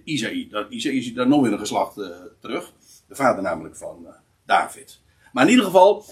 [0.05, 0.67] Isaïe.
[0.69, 2.07] Isaïe is daar nog in een geslacht uh,
[2.41, 2.73] terug.
[3.09, 4.07] De vader namelijk van
[4.47, 5.01] David.
[5.33, 6.05] Maar in ieder geval,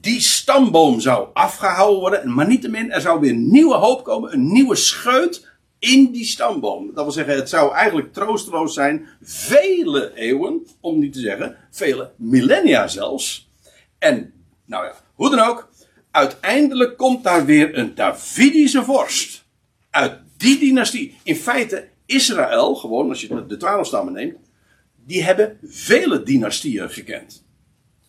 [0.00, 2.34] die stamboom zou afgehouden worden.
[2.34, 4.32] Maar niettemin, er zou weer nieuwe hoop komen.
[4.32, 5.47] Een nieuwe scheut
[5.78, 6.86] in die stamboom.
[6.94, 9.08] Dat wil zeggen, het zou eigenlijk troosteloos zijn.
[9.22, 13.50] Vele eeuwen, om niet te zeggen, vele millennia zelfs.
[13.98, 14.32] En,
[14.64, 15.68] nou ja, hoe dan ook.
[16.10, 19.44] Uiteindelijk komt daar weer een Davidische vorst.
[19.90, 21.16] Uit die dynastie.
[21.22, 24.36] In feite, Israël, gewoon als je de twaalf stammen neemt.
[25.06, 27.46] Die hebben vele dynastieën gekend.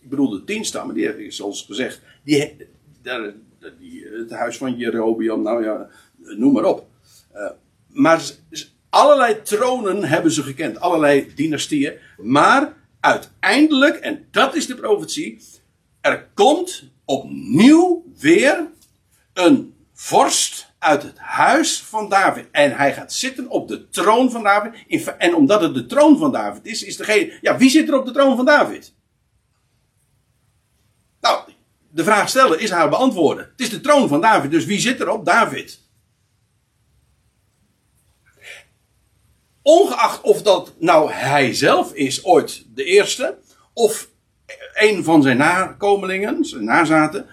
[0.01, 2.55] Ik bedoel, de tien stammen, die hebben, zoals gezegd, die,
[3.79, 6.88] die, het huis van Jerobeam, nou ja, noem maar op.
[7.36, 7.50] Uh,
[7.88, 8.22] maar
[8.89, 11.93] allerlei tronen hebben ze gekend, allerlei dynastieën.
[12.17, 15.41] Maar uiteindelijk, en dat is de profetie,
[16.02, 18.67] er komt opnieuw weer
[19.34, 22.48] een vorst uit het huis van David.
[22.52, 24.86] En hij gaat zitten op de troon van David.
[25.17, 27.38] En omdat het de troon van David is, is degene.
[27.41, 28.93] Ja, wie zit er op de troon van David?
[31.22, 31.52] Nou,
[31.89, 33.45] de vraag stellen is haar beantwoorden.
[33.52, 35.88] Het is de troon van David, dus wie zit er op David?
[39.69, 43.38] Ongeacht of dat nou hij zelf is ooit de eerste,
[43.73, 44.10] of
[44.73, 47.25] een van zijn nakomelingen, zijn nazaten,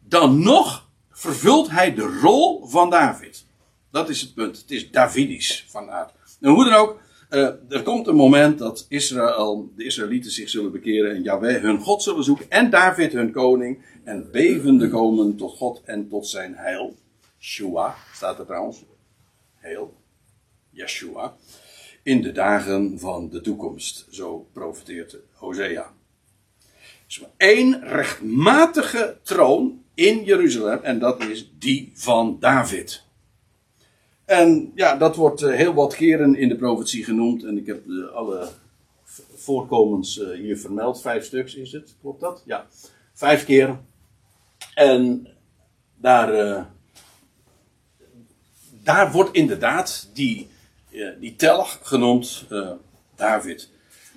[0.00, 3.44] dan nog vervult hij de rol van David.
[3.90, 4.56] Dat is het punt.
[4.56, 6.12] Het is Davidisch van aard.
[6.40, 10.72] En hoe dan ook, uh, er komt een moment dat Israël, de Israëlieten zich zullen
[10.72, 15.56] bekeren en Yahweh hun God zullen zoeken en David hun koning en bevende komen tot
[15.56, 16.96] God en tot zijn heil.
[17.38, 18.84] Shua staat er trouwens.
[19.54, 19.94] Heil.
[20.70, 21.36] Yeshua.
[22.04, 24.06] In de dagen van de toekomst.
[24.10, 25.92] Zo profeteert Hosea.
[27.06, 33.02] Dus één rechtmatige troon in Jeruzalem en dat is die van David.
[34.24, 37.44] En ja, dat wordt heel wat keren in de profetie genoemd.
[37.44, 37.82] En ik heb
[38.14, 38.48] alle
[39.34, 41.00] voorkomens hier vermeld.
[41.00, 42.42] Vijf stuks is het, klopt dat?
[42.46, 42.66] Ja,
[43.12, 43.78] vijf keer.
[44.74, 45.28] En
[45.96, 46.66] daar,
[48.82, 50.48] daar wordt inderdaad die,
[51.20, 52.46] die telg genoemd,
[53.16, 53.70] David.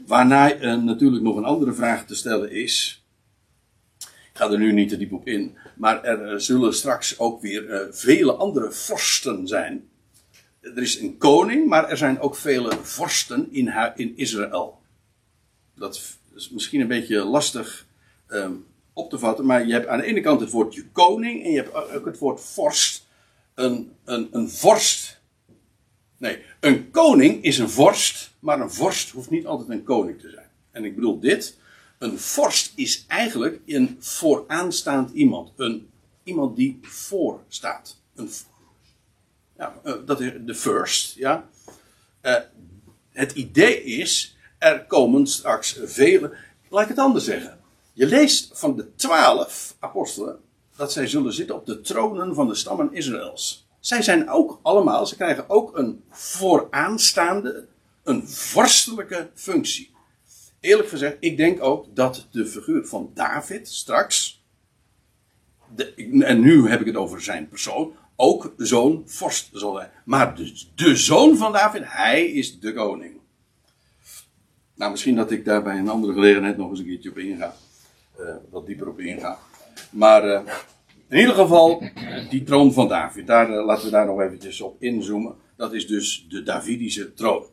[0.06, 3.04] Waarna natuurlijk nog een andere vraag te stellen is.
[4.00, 5.58] Ik ga er nu niet te diep op in.
[5.76, 9.90] Maar er zullen straks ook weer vele andere vorsten zijn
[10.76, 14.82] er is een koning, maar er zijn ook vele vorsten in, in Israël.
[15.76, 17.86] Dat is misschien een beetje lastig
[18.30, 21.52] um, op te vatten, maar je hebt aan de ene kant het woordje koning en
[21.52, 23.06] je hebt ook het woord vorst.
[23.54, 25.17] Een, een, een vorst.
[26.18, 30.30] Nee, een koning is een vorst, maar een vorst hoeft niet altijd een koning te
[30.30, 30.50] zijn.
[30.72, 31.58] En ik bedoel dit.
[31.98, 35.52] Een vorst is eigenlijk een vooraanstaand iemand.
[35.56, 35.90] Een,
[36.24, 37.98] iemand die voor staat.
[38.16, 38.30] Een
[39.58, 41.50] ja, uh, dat is de first, ja.
[42.22, 42.36] Uh,
[43.10, 46.36] het idee is, er komen straks vele.
[46.70, 47.60] Laat ik het anders zeggen.
[47.94, 50.40] Je leest van de twaalf apostelen
[50.76, 53.67] dat zij zullen zitten op de tronen van de stammen Israëls.
[53.88, 57.68] Zij zijn ook allemaal, ze krijgen ook een vooraanstaande,
[58.04, 59.92] een vorstelijke functie.
[60.60, 64.44] Eerlijk gezegd, ik denk ook dat de figuur van David straks,
[65.76, 65.94] de,
[66.26, 69.92] en nu heb ik het over zijn persoon, ook zo'n vorst zal zijn.
[70.06, 73.20] Maar de, de zoon van David, hij is de koning.
[74.76, 77.56] Nou, misschien dat ik daar bij een andere gelegenheid nog eens een keertje op inga.
[78.20, 79.40] uh, wat dieper op inga.
[79.90, 80.42] Maar uh,
[81.10, 81.84] in ieder geval,
[82.30, 85.36] die troon van David, daar, uh, laten we daar nog eventjes op inzoomen.
[85.58, 87.46] Dat is dus de Davidische troon.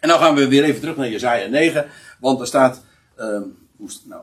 [0.00, 1.86] En dan gaan we weer even terug naar Jezaja 9,
[2.20, 2.84] want er staat,
[3.16, 3.42] ehm,
[3.76, 4.22] hoe is het nou?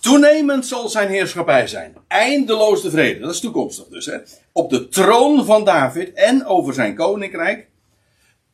[0.00, 1.96] Toenemend zal zijn heerschappij zijn.
[2.08, 3.22] Eindeloos tevreden.
[3.22, 4.06] Dat is toekomstig dus.
[4.06, 4.18] Hè?
[4.52, 7.68] Op de troon van David en over zijn koninkrijk.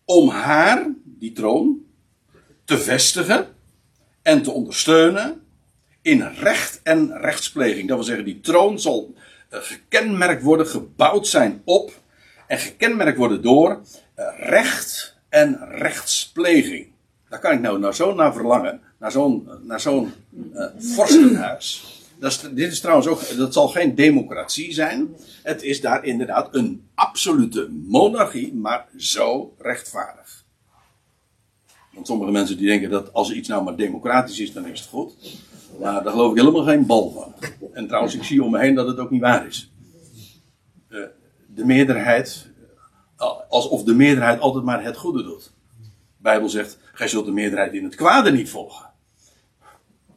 [0.05, 1.85] Om haar, die troon,
[2.65, 3.47] te vestigen
[4.23, 5.43] en te ondersteunen
[6.03, 7.89] in recht en rechtspleging.
[7.89, 9.15] Dat wil zeggen, die troon zal
[9.49, 11.93] eh, gekenmerkt worden, gebouwd zijn op
[12.47, 13.81] en gekenmerkt worden door
[14.15, 16.89] eh, recht en rechtspleging.
[17.29, 20.13] Daar kan ik nou, nou zo naar verlangen, naar zo'n naar zo'n
[20.79, 21.99] vorstenhuis.
[22.19, 25.17] Dat is, dit is trouwens ook, dat zal geen democratie zijn.
[25.43, 30.45] Het is daar inderdaad een absolute monarchie, maar zo rechtvaardig.
[31.93, 34.89] Want sommige mensen die denken dat als iets nou maar democratisch is, dan is het
[34.89, 35.15] goed.
[35.81, 37.35] Maar daar geloof ik helemaal geen bal van.
[37.73, 39.73] En trouwens, ik zie om me heen dat het ook niet waar is.
[40.89, 41.07] Uh,
[41.47, 42.49] de meerderheid,
[43.49, 45.53] alsof de meerderheid altijd maar het goede doet.
[45.81, 48.89] De Bijbel zegt, gij zult de meerderheid in het kwade niet volgen.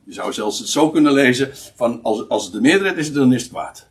[0.03, 3.33] Je zou zelfs het zo kunnen lezen van als, als het de meerderheid is, dan
[3.33, 3.87] is het kwaad.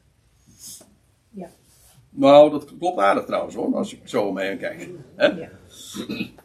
[1.31, 1.49] Ja.
[2.11, 4.87] Nou, dat klopt aardig trouwens hoor, als je zo omheen kijkt.
[5.17, 5.27] Hè?
[5.27, 5.49] Ja.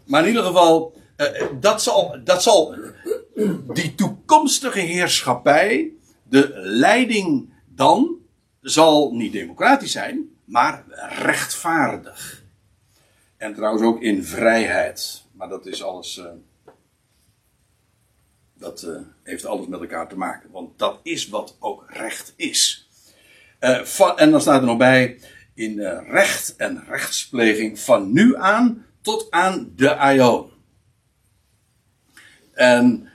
[0.06, 1.28] Maar in ieder geval, uh,
[1.60, 2.76] dat, zal, dat zal
[3.74, 5.92] die toekomstige heerschappij,
[6.24, 8.16] de leiding dan,
[8.62, 12.44] zal niet democratisch zijn, maar rechtvaardig.
[13.38, 15.24] En trouwens ook in vrijheid.
[15.32, 16.18] Maar dat is alles.
[16.18, 16.26] Uh,
[18.54, 20.52] dat uh, heeft alles met elkaar te maken.
[20.52, 22.90] Want dat is wat ook recht is.
[23.84, 25.20] Van, en dan staat er nog bij.
[25.54, 30.52] In recht en rechtspleging van nu aan tot aan de Aion.
[32.54, 33.10] En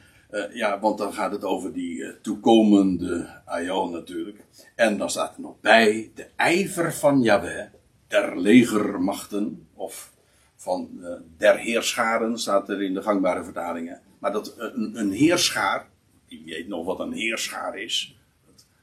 [0.53, 4.45] ja, want dan gaat het over die toekomende Aion natuurlijk.
[4.75, 7.67] En dan staat er nog bij de ijver van Yahweh,
[8.07, 10.13] der legermachten, of
[10.57, 14.01] van uh, der heerscharen, staat er in de gangbare vertalingen.
[14.19, 15.89] Maar dat een, een heerschaar,
[16.29, 18.17] wie weet nog wat een heerschaar is,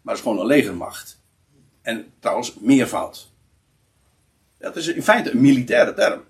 [0.02, 1.22] maar het is gewoon een legermacht.
[1.82, 3.32] En trouwens, meervoud.
[4.58, 6.24] Dat is in feite een militaire term.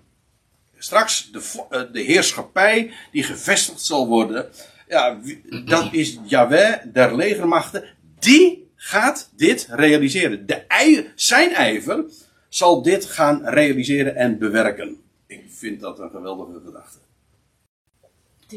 [0.78, 4.50] Straks de, uh, de heerschappij die gevestigd zal worden,
[4.90, 5.20] ja,
[5.64, 7.84] dat is Yahweh der legermachten,
[8.18, 10.46] die gaat dit realiseren.
[10.46, 12.04] De zijn ijver
[12.48, 14.96] zal dit gaan realiseren en bewerken.
[15.26, 16.98] Ik vind dat een geweldige gedachte.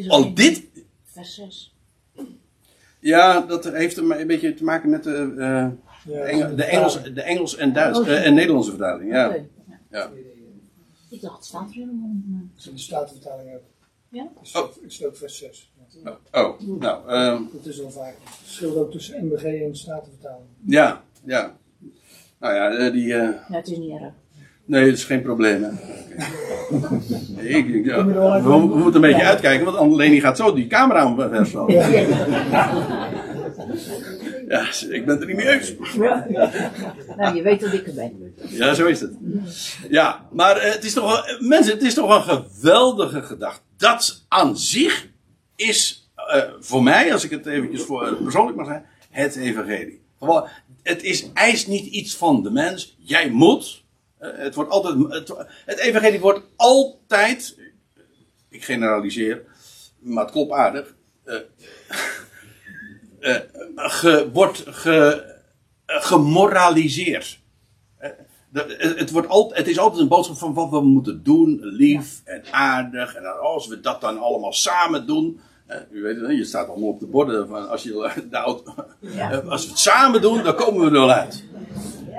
[0.08, 0.64] Al dit.
[1.06, 1.76] Vers 6.
[3.00, 7.04] Ja, dat heeft een beetje te maken met de, uh, ja, de, Engel, de, Engels,
[7.04, 9.12] de Engels en, Duits, uh, en Nederlandse vertaling.
[9.12, 9.28] Ja.
[9.28, 9.48] Okay.
[9.90, 10.12] ja.
[11.10, 12.66] Ik dacht, het staat er helemaal niet.
[12.66, 13.73] In de Statenvertaling ook.
[14.14, 14.28] Ja?
[14.54, 14.68] Oh.
[14.82, 15.72] Het is ook vers 6.
[16.06, 16.60] Oh, oh.
[16.80, 17.12] nou.
[17.12, 18.16] Um, dat is wel vaak.
[18.24, 20.48] Het verschil ook tussen MBG en de Statenvertaling.
[20.66, 21.58] Ja, ja.
[22.40, 23.06] Nou ja, die.
[23.06, 24.14] Uh, ja, het is niet erg.
[24.66, 25.64] Nee, dat is geen probleem.
[25.64, 25.70] Hè.
[26.76, 27.00] Okay.
[27.58, 31.72] ik, ja, we, we, moeten een beetje uitkijken, want Leni gaat zo die camera omver
[31.72, 32.72] Ja.
[34.54, 35.74] ja, ik ben er niet mee eens.
[35.96, 36.28] Ja.
[37.18, 38.36] Nou, je weet dat ik er ben.
[38.50, 39.14] Ja, zo is het.
[39.90, 43.62] Ja, maar uh, het is toch, uh, mensen, het is toch een geweldige gedachte.
[43.78, 45.08] Dat aan zich
[45.56, 50.02] is uh, voor mij, als ik het eventjes voor, persoonlijk mag zeggen, het evangelie.
[50.20, 50.48] Gewoon,
[50.84, 52.96] het is, eist niet iets van de mens.
[53.00, 53.84] Jij moet,
[54.18, 55.34] het, wordt altijd, het,
[55.66, 57.58] het, evangelie wordt altijd,
[58.50, 59.44] ik generaliseer,
[60.00, 60.96] maar het klopt aardig,
[63.24, 63.36] uh,
[63.76, 65.24] ge, wordt ge,
[65.86, 67.40] gemoraliseerd.
[68.72, 72.44] het, wordt altijd, het is altijd een boodschap van wat we moeten doen, lief en
[72.52, 73.16] aardig.
[73.16, 75.40] En als we dat dan allemaal samen doen.
[75.92, 78.12] u weet het, je staat allemaal op de borden van als, je,
[79.00, 79.38] ja.
[79.50, 81.44] als we het samen doen, dan komen we er wel uit.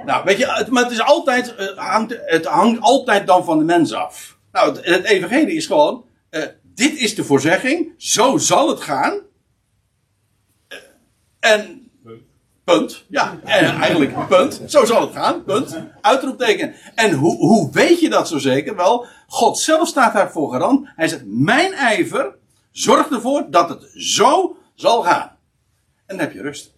[0.04, 3.64] Nou, weet je, maar het is altijd, het hangt, het hangt altijd dan van de
[3.64, 4.38] mens af.
[4.52, 9.20] Nou, het, het evangelie is gewoon, uh, dit is de voorzegging, zo zal het gaan.
[11.44, 11.90] En,
[12.64, 13.04] punt.
[13.08, 14.60] Ja, en eigenlijk, punt.
[14.66, 15.78] Zo zal het gaan, punt.
[16.00, 16.74] Uitroepteken.
[16.94, 18.76] En hoe, hoe weet je dat zo zeker?
[18.76, 20.88] Wel, God zelf staat daarvoor garant.
[20.96, 22.34] Hij zegt, mijn ijver
[22.70, 25.36] zorgt ervoor dat het zo zal gaan.
[26.06, 26.72] En dan heb je rust.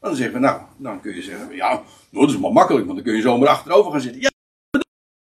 [0.00, 3.06] Dan zeggen we, nou, dan kun je zeggen, ja, dat is maar makkelijk, want dan
[3.06, 4.20] kun je zomaar achterover gaan zitten.
[4.20, 4.30] Ja,
[4.70, 4.86] dat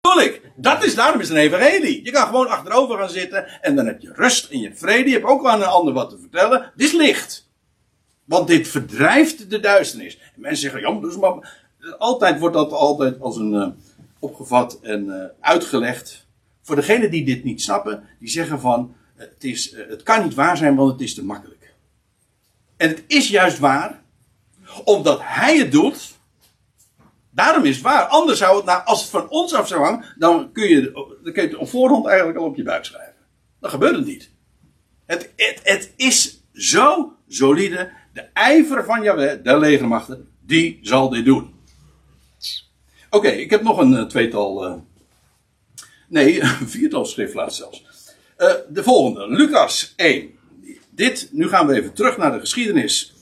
[0.01, 0.43] bedoel ik.
[0.57, 2.05] Dat is, daarom is het een evangelie.
[2.05, 5.09] Je kan gewoon achterover gaan zitten en dan heb je rust en je hebt vrede.
[5.09, 6.73] Je hebt ook aan een ander wat te vertellen.
[6.77, 7.47] Dit is licht.
[8.29, 10.19] Want dit verdrijft de duisternis.
[10.19, 11.67] En mensen zeggen, ja, dus maar...
[11.99, 13.69] Altijd wordt dat altijd als een uh,
[14.19, 16.27] opgevat en uh, uitgelegd.
[16.62, 20.57] Voor degenen die dit niet snappen, die zeggen van, het, is, het kan niet waar
[20.57, 21.75] zijn, want het is te makkelijk.
[22.77, 24.03] En het is juist waar,
[24.85, 26.17] omdat hij het doet.
[27.31, 28.05] Daarom is het waar.
[28.05, 31.33] Anders zou het, nou, als het van ons af zou hangen, dan kun je, dan
[31.33, 33.14] kun op voorhand eigenlijk al op je buik schrijven.
[33.61, 34.31] Dat gebeurt het niet.
[35.07, 37.91] Het, het is zo solide.
[38.12, 41.57] De ijver van Jahweh, de legermachten, die zal dit doen.
[43.11, 44.66] Oké, ik heb nog een eh, tweetal.
[44.66, 44.75] eh,
[46.09, 47.85] nee, een viertal schriftlaat zelfs.
[48.37, 50.31] Eh, de volgende, Lucas 1.
[50.90, 53.12] Dit, nu gaan we even terug naar de geschiedenis.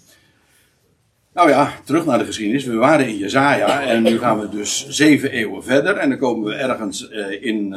[1.34, 2.64] Nou ja, terug naar de geschiedenis.
[2.64, 5.96] We waren in Jezaja en nu gaan we dus zeven eeuwen verder.
[5.96, 7.08] En dan komen we ergens
[7.40, 7.74] in,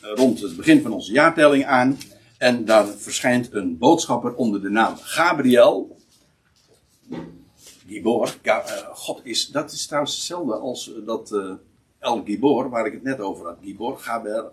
[0.00, 1.98] rond het begin van onze jaartelling aan.
[2.38, 5.99] En daar verschijnt een boodschapper onder de naam Gabriel.
[7.90, 8.34] Gibor.
[8.42, 8.60] Eh,
[8.92, 11.52] God is, dat is trouwens hetzelfde als eh, dat eh,
[11.98, 13.56] El Gibor, waar ik het net over had.
[13.62, 14.50] Gibor, Gabriel.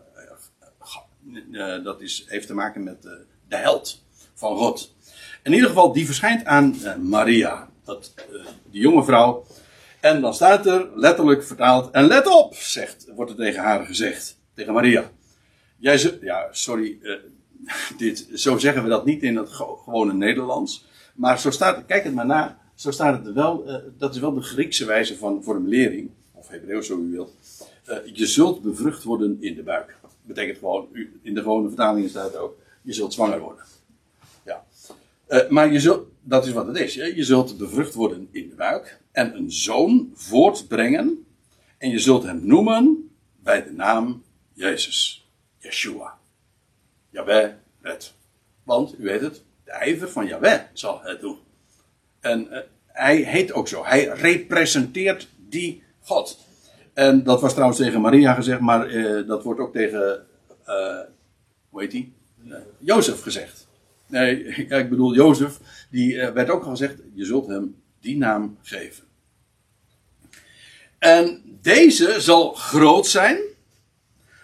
[0.79, 1.05] Ga-
[1.51, 3.01] eh, dat is, heeft te maken met
[3.47, 4.95] de held van God.
[5.43, 8.13] In ieder geval, die verschijnt aan Maria, dat,
[8.71, 9.45] die jonge vrouw.
[9.99, 14.37] En dan staat er letterlijk vertaald, en let op, zegt, wordt er tegen haar gezegd,
[14.53, 15.11] tegen Maria.
[15.77, 16.99] Jij ja, sorry,
[17.97, 20.85] dit, zo zeggen we dat niet in het ge- gewone Nederlands.
[21.15, 24.33] Maar zo staat, kijk het maar na, zo staat het wel, eh, dat is wel
[24.33, 27.33] de Griekse wijze van formulering, of Hebreeuws zo u wilt.
[27.85, 29.97] Eh, je zult bevrucht worden in de buik.
[30.21, 30.87] Betekent gewoon,
[31.21, 33.63] in de gewone vertalingen staat het ook, je zult zwanger worden.
[34.45, 34.65] Ja.
[35.27, 36.95] Eh, maar je zult, dat is wat het is.
[36.95, 37.03] Hè?
[37.03, 41.25] Je zult bevrucht worden in de buik en een zoon voortbrengen.
[41.77, 45.27] En je zult hem noemen bij de naam Jezus.
[45.57, 46.17] Yeshua.
[47.09, 48.13] Jaweh red.
[48.63, 51.37] Want, u weet het, de ijver van Jaweh zal het doen.
[52.27, 53.85] En eh, hij heet ook zo.
[53.85, 56.39] Hij representeert die God.
[56.93, 60.25] En dat was trouwens tegen Maria gezegd, maar eh, dat wordt ook tegen,
[60.65, 60.99] eh,
[61.69, 62.15] hoe heet die?
[62.79, 63.67] Jozef gezegd.
[64.07, 64.43] Nee,
[64.81, 65.59] ik bedoel Jozef,
[65.91, 69.03] die werd ook al gezegd, je zult hem die naam geven.
[70.99, 73.37] En deze zal groot zijn,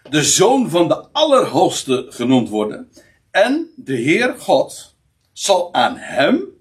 [0.09, 2.89] de zoon van de Allerhoogste genoemd worden.
[3.31, 4.95] En de Heer God
[5.31, 6.53] zal aan hem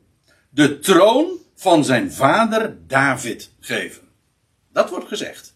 [0.55, 4.03] de troon van zijn vader David geven.
[4.73, 5.55] Dat wordt gezegd.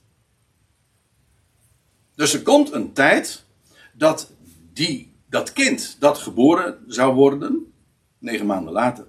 [2.15, 3.45] Dus er komt een tijd
[3.93, 4.33] dat
[4.73, 7.73] die, dat kind dat geboren zou worden,
[8.19, 9.07] negen maanden later,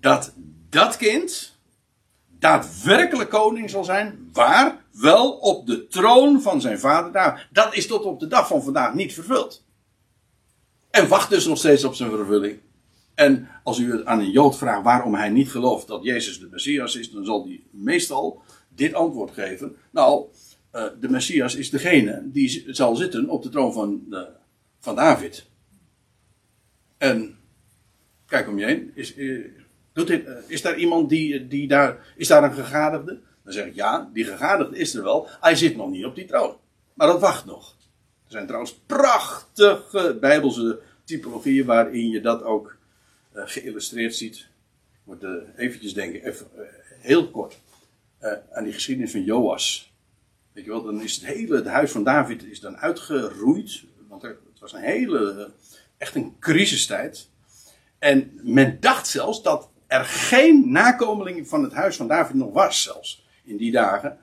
[0.00, 0.32] dat
[0.68, 1.58] dat kind
[2.38, 7.46] daadwerkelijk koning zal zijn, waar wel op de troon van zijn vader David.
[7.50, 9.64] Dat is tot op de dag van vandaag niet vervuld.
[10.90, 12.60] En wacht dus nog steeds op zijn vervulling.
[13.14, 16.96] En als u aan een Jood vraagt waarom hij niet gelooft dat Jezus de Messias
[16.96, 19.76] is, dan zal hij meestal dit antwoord geven.
[19.90, 20.26] Nou,
[20.70, 24.28] eh, de Messias is degene die zal zitten op de troon van, de,
[24.80, 25.46] van David.
[26.98, 27.38] En
[28.26, 28.90] kijk om je heen.
[28.94, 29.44] Is, eh,
[29.92, 32.14] doet eh, is daar iemand die, die daar.
[32.16, 33.20] Is daar een gegadigde?
[33.44, 35.28] Dan zeg ik ja, die gegadigde is er wel.
[35.40, 36.56] Hij zit nog niet op die troon.
[36.94, 37.76] Maar dat wacht nog.
[38.24, 42.76] Er zijn trouwens prachtige Bijbelse typologieën waarin je dat ook
[43.34, 44.36] geïllustreerd ziet.
[44.36, 46.62] Ik moet eh, eventjes denken, even, eh,
[47.00, 47.58] heel kort,
[48.18, 49.92] eh, aan die geschiedenis van Joas.
[50.54, 53.84] Weet je wel, dan is het hele het huis van David is dan uitgeroeid.
[54.08, 57.28] Want er, het was een hele, eh, echt een crisistijd.
[57.98, 62.82] En men dacht zelfs dat er geen nakomeling van het huis van David nog was,
[62.82, 64.18] zelfs in die dagen.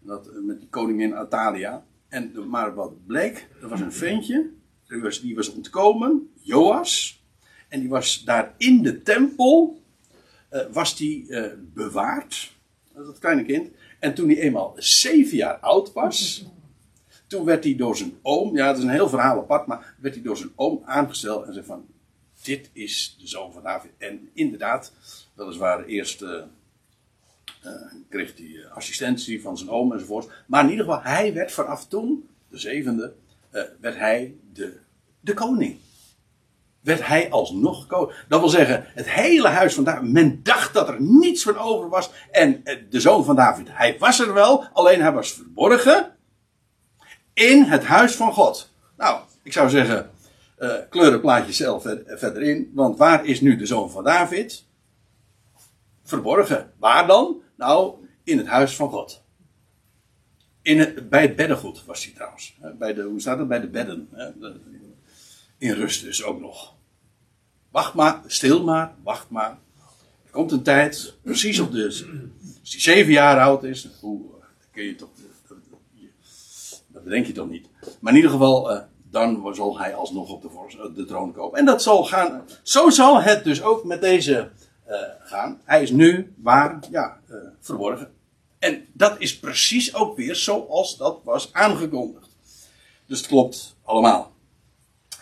[0.00, 1.84] Dat, eh, met die koningin Atalia.
[2.08, 4.50] En, maar wat bleek, er was een ventje,
[4.88, 7.15] die was, die was ontkomen, Joas.
[7.76, 9.82] En die was daar in de tempel,
[10.48, 12.52] eh, was die eh, bewaard,
[12.94, 13.70] dat kleine kind.
[13.98, 16.46] En toen hij eenmaal zeven jaar oud was,
[17.26, 20.14] toen werd hij door zijn oom, ja het is een heel verhaal apart, maar werd
[20.14, 21.86] hij door zijn oom aangesteld en zei van,
[22.42, 23.90] dit is de zoon van David.
[23.98, 24.92] En inderdaad,
[25.34, 26.42] weliswaar eerst eh,
[27.62, 27.72] eh,
[28.08, 30.44] kreeg hij assistentie van zijn oom enzovoort.
[30.46, 33.14] Maar in ieder geval, hij werd vanaf toen, de zevende,
[33.80, 34.78] werd hij de,
[35.20, 35.78] de koning.
[36.86, 38.18] Werd hij alsnog koning.
[38.28, 41.88] Dat wil zeggen, het hele huis van David, men dacht dat er niets van over
[41.88, 42.10] was.
[42.30, 46.16] En eh, de zoon van David, hij was er wel, alleen hij was verborgen
[47.32, 48.72] in het huis van God.
[48.96, 50.10] Nou, ik zou zeggen,
[50.56, 52.70] eh kleur plaatje zelf ver- verder in.
[52.74, 54.64] Want waar is nu de zoon van David?
[56.04, 56.72] Verborgen.
[56.78, 57.40] Waar dan?
[57.56, 59.24] Nou, in het huis van God.
[60.62, 62.58] In het, bij het beddengoed was hij trouwens.
[62.78, 63.48] Bij de, hoe staat het?
[63.48, 64.08] Bij de bedden.
[65.58, 66.75] In rust dus ook nog.
[67.76, 69.58] Wacht maar, stil maar, wacht maar.
[70.24, 71.84] Er komt een tijd, precies op de.
[71.84, 75.08] Als hij zeven jaar oud is, hoe, eh, kun je toch.
[75.48, 75.58] dat-
[76.92, 77.66] dat- bedenk je toch niet.
[78.00, 81.58] Maar in ieder geval, eh, dan zal hij alsnog op de, de troon komen.
[81.58, 82.44] En dat zal gaan.
[82.62, 84.50] Zo zal het dus ook met deze
[84.84, 85.60] eh, gaan.
[85.64, 88.10] Hij is nu waar, ja, eh, verborgen.
[88.58, 92.28] En dat is precies ook weer zoals dat was aangekondigd.
[93.06, 94.34] Dus het klopt allemaal.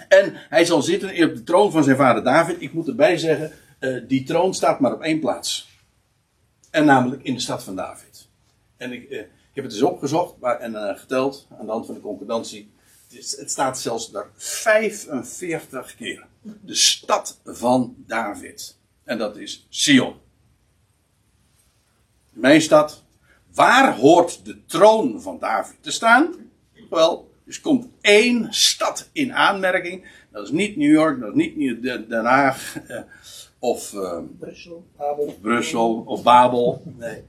[0.09, 2.63] En hij zal zitten op de troon van zijn vader David.
[2.63, 5.69] Ik moet erbij zeggen, eh, die troon staat maar op één plaats.
[6.71, 8.29] En namelijk in de stad van David.
[8.77, 11.87] En ik, eh, ik heb het eens opgezocht maar, en eh, geteld aan de hand
[11.87, 12.73] van de concordantie.
[13.09, 16.27] Het, is- het staat zelfs daar 45 keer.
[16.61, 18.77] De stad van David.
[19.05, 20.15] En dat is Sion.
[22.31, 23.03] Mijn stad.
[23.55, 26.35] Waar hoort de troon van David te staan?
[26.91, 30.07] Wel, dus komt één stad in aanmerking.
[30.31, 32.77] Dat is niet New York, dat is niet Den Haag.
[32.89, 33.01] eh,
[33.59, 34.87] of eh, Brussel.
[34.97, 35.39] Babel.
[35.41, 36.83] Brussel of Babel.
[36.99, 37.23] Nee.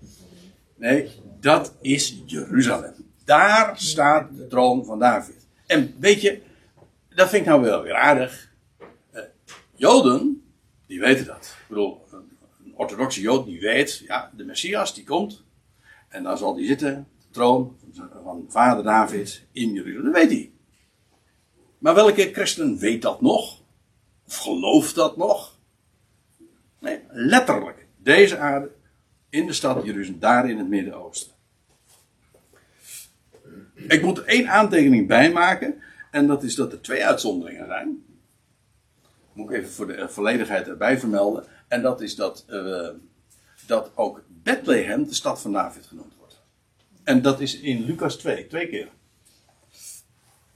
[0.75, 1.09] Nee,
[1.39, 2.93] dat is Jeruzalem.
[3.25, 5.47] Daar staat de troon van David.
[5.65, 6.41] En weet je,
[7.09, 8.51] dat vind ik nou wel weer aardig.
[9.11, 9.21] Eh,
[9.75, 10.43] Joden,
[10.87, 11.55] die weten dat.
[11.61, 15.43] Ik bedoel, een, een orthodoxe Jood die weet, ja, de Messias die komt.
[16.09, 17.77] En dan zal die zitten, de troon
[18.23, 20.03] van vader David in Jeruzalem.
[20.03, 20.51] Dat weet hij.
[21.77, 23.61] Maar welke christen weet dat nog?
[24.27, 25.59] Of gelooft dat nog?
[26.79, 27.87] Nee, letterlijk.
[27.97, 28.71] Deze aarde
[29.29, 31.33] in de stad Jeruzalem, daar in het Midden-Oosten.
[33.75, 35.81] Ik moet er één aantekening bij maken.
[36.11, 38.05] En dat is dat er twee uitzonderingen zijn.
[39.33, 41.45] Moet ik even voor de volledigheid erbij vermelden.
[41.67, 42.89] En dat is dat, eh,
[43.67, 46.14] dat ook Bethlehem de stad van David genoemd.
[47.05, 48.89] En dat is in Lucas 2, twee keer.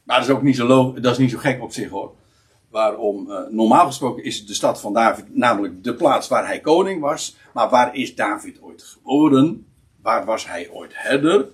[0.03, 2.15] Maar dat is ook niet zo, dat is niet zo gek op zich hoor.
[2.69, 3.31] Waarom?
[3.31, 7.37] eh, normaal gesproken is de stad van David namelijk de plaats waar hij koning was.
[7.53, 9.67] Maar waar is David ooit geboren?
[10.01, 11.47] Waar was hij ooit herder?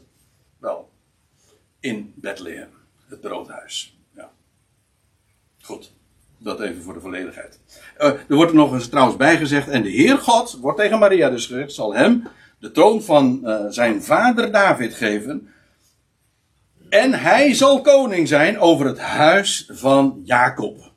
[0.59, 0.89] Wel,
[1.79, 2.69] in Bethlehem,
[3.07, 3.99] het broodhuis.
[4.15, 4.31] Ja.
[5.61, 5.93] Goed,
[6.37, 7.59] dat even voor de volledigheid.
[7.97, 9.67] Eh, er wordt er nog eens trouwens bijgezegd.
[9.67, 12.27] En de Heer God, wordt tegen Maria dus gezegd, zal hem
[12.59, 15.47] de troon van eh, zijn vader David geven.
[16.89, 20.91] En hij zal koning zijn over het huis van Jacob.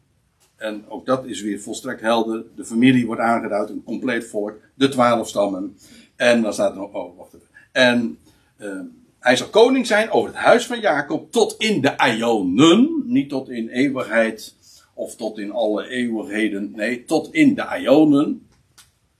[0.57, 2.45] En ook dat is weer volstrekt helder.
[2.57, 4.57] De familie wordt aangeduid, een compleet volk.
[4.75, 5.77] De twaalf stammen.
[6.17, 7.37] En dan staat er nog, oh, wacht.
[7.73, 8.19] En
[8.57, 8.81] eh,
[9.19, 13.03] hij zal koning zijn over het huis van Jacob tot in de Ionen.
[13.07, 14.55] Niet tot in eeuwigheid
[14.95, 16.73] of tot in alle eeuwigheden.
[16.75, 18.48] Nee, tot in de Ionen.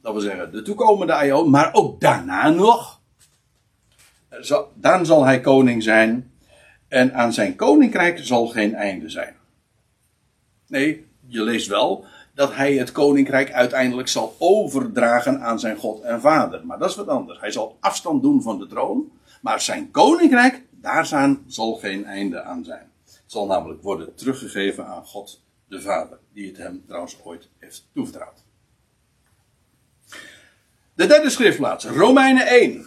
[0.09, 1.51] Dat wil zeggen, de toekomende Ion.
[1.51, 3.01] Maar ook daarna nog.
[4.75, 6.33] Dan zal hij koning zijn.
[6.89, 9.37] En aan zijn koninkrijk zal geen einde zijn.
[10.67, 12.05] Nee, je leest wel
[12.35, 16.67] dat hij het koninkrijk uiteindelijk zal overdragen aan zijn God en Vader.
[16.67, 17.41] Maar dat is wat anders.
[17.41, 19.13] Hij zal afstand doen van de troon.
[19.43, 21.07] Maar zijn koninkrijk, daar
[21.47, 22.91] zal geen einde aan zijn.
[23.05, 26.19] Het zal namelijk worden teruggegeven aan God de Vader.
[26.33, 28.47] Die het hem trouwens ooit heeft toevertrouwd.
[30.99, 32.87] De derde schriftplaats, Romeinen 1.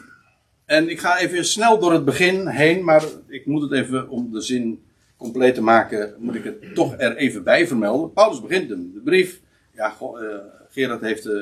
[0.66, 4.32] En ik ga even snel door het begin heen, maar ik moet het even om
[4.32, 4.84] de zin
[5.18, 8.14] compleet te maken, moet ik het toch er even bij vermelden.
[8.14, 9.42] Paulus begint hem, de brief.
[9.74, 10.14] Ja, eh,
[10.70, 11.42] Gerard heeft eh,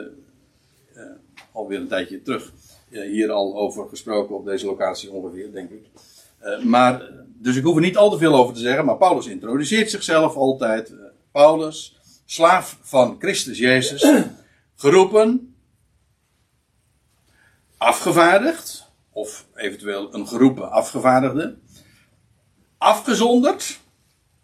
[1.51, 2.51] alweer een tijdje terug
[2.89, 5.83] hier al over gesproken op deze locatie ongeveer, denk ik.
[6.63, 9.89] Maar, dus ik hoef er niet al te veel over te zeggen, maar Paulus introduceert
[9.89, 10.93] zichzelf altijd.
[11.31, 14.07] Paulus, slaaf van Christus Jezus,
[14.75, 15.48] geroepen,
[17.79, 21.57] afgevaardigd, of eventueel een geroepen afgevaardigde,
[22.77, 23.79] afgezonderd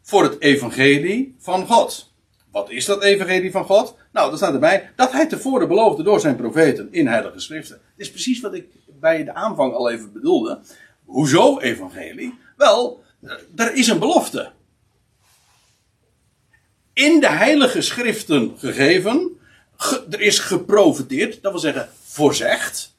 [0.02, 2.14] voor het evangelie van God.
[2.52, 3.96] Wat is dat evangelie van God?
[4.12, 7.76] Nou, daar staat erbij dat hij tevoren beloofde door zijn profeten in heilige schriften.
[7.76, 8.68] Het is precies wat ik
[9.00, 10.60] bij de aanvang al even bedoelde.
[11.06, 12.40] Hoezo evangelie?
[12.58, 13.04] Wel,
[13.56, 14.52] er is een belofte.
[16.94, 19.30] In de heilige schriften gegeven.
[19.78, 22.95] ge- er is geprofeteerd, dat wil zeggen voorzegd.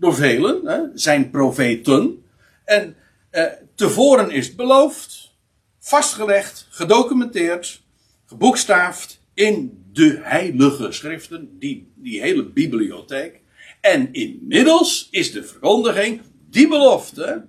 [0.00, 2.24] Door velen, hè, zijn profeten.
[2.64, 2.96] En
[3.30, 3.44] eh,
[3.74, 5.34] tevoren is beloofd,
[5.78, 7.82] vastgelegd, gedocumenteerd,
[8.26, 13.40] geboekstaafd in de heilige schriften, die, die hele bibliotheek.
[13.80, 16.20] En inmiddels is de verkondiging,
[16.50, 17.46] die belofte,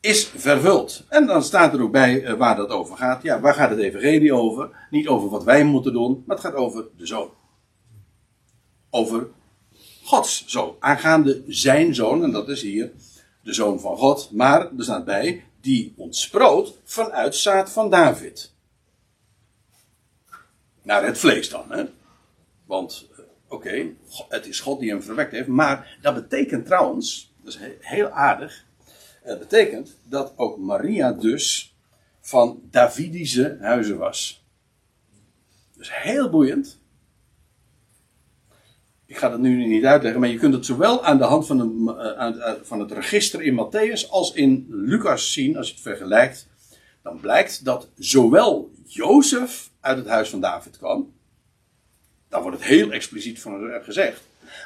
[0.00, 1.04] is vervuld.
[1.08, 3.22] En dan staat er ook bij eh, waar dat over gaat.
[3.22, 4.86] Ja, waar gaat het evangelie over?
[4.90, 7.30] Niet over wat wij moeten doen, maar het gaat over de zoon.
[8.90, 9.28] Over
[10.08, 10.76] Gods zoon.
[10.78, 12.92] Aangaande zijn zoon, en dat is hier
[13.42, 14.30] de zoon van God.
[14.30, 18.52] Maar er staat bij, die ontsproot vanuit zaad van David.
[20.82, 21.84] Naar het vlees dan, hè?
[22.66, 23.86] Want, eh, oké,
[24.28, 25.48] het is God die hem verwekt heeft.
[25.48, 28.64] Maar dat betekent trouwens, dat is he- heel aardig.
[29.22, 31.76] Het betekent dat ook Maria dus
[32.20, 34.44] van Davidische huizen was.
[35.76, 36.78] Dus heel boeiend.
[39.08, 41.60] Ik ga dat nu niet uitleggen, maar je kunt het zowel aan de hand van,
[41.60, 45.82] een, eh, aan- van het register in Matthäus als in Lucas zien, als je het
[45.82, 46.46] vergelijkt.
[47.02, 51.12] Dan blijkt dat zowel Jozef uit het huis van David kwam.
[52.28, 54.20] Daar wordt het heel expliciet van gezegd.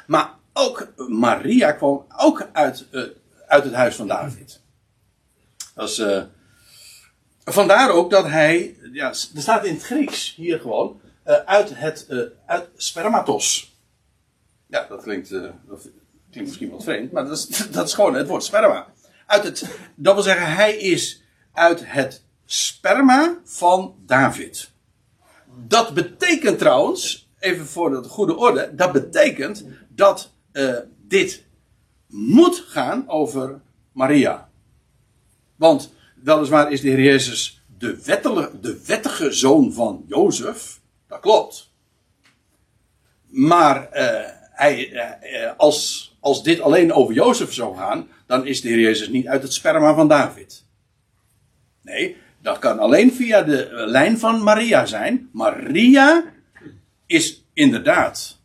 [0.07, 3.01] Maar ook Maria kwam ook uit, eh,
[3.47, 4.61] uit het huis van David.
[5.75, 6.21] Eh,
[7.43, 12.05] vandaar ook dat hij, ja, er staat in het Grieks hier gewoon, eh, uit het
[12.09, 13.72] eh, uit spermatos.
[14.73, 15.81] Ja, dat klinkt, eh, dat
[16.29, 18.93] klinkt misschien wat vreemd, maar dat is, dat is gewoon het woord sperma.
[19.25, 19.65] Uit het,
[19.95, 24.71] dat wil zeggen, hij is uit het sperma van David.
[25.67, 31.43] Dat betekent trouwens, even voor de goede orde, dat betekent dat eh, dit
[32.07, 33.61] moet gaan over
[33.91, 34.49] Maria.
[35.55, 37.97] Want weliswaar is de Heer Jezus de,
[38.61, 41.71] de wettige zoon van Jozef, dat klopt.
[43.27, 44.41] Maar eh,
[45.57, 49.41] als, als dit alleen over Jozef zou gaan, dan is de Heer Jezus niet uit
[49.41, 50.65] het sperma van David.
[51.81, 55.29] Nee, dat kan alleen via de eh, lijn van Maria zijn.
[55.31, 56.23] Maria
[57.05, 58.39] is inderdaad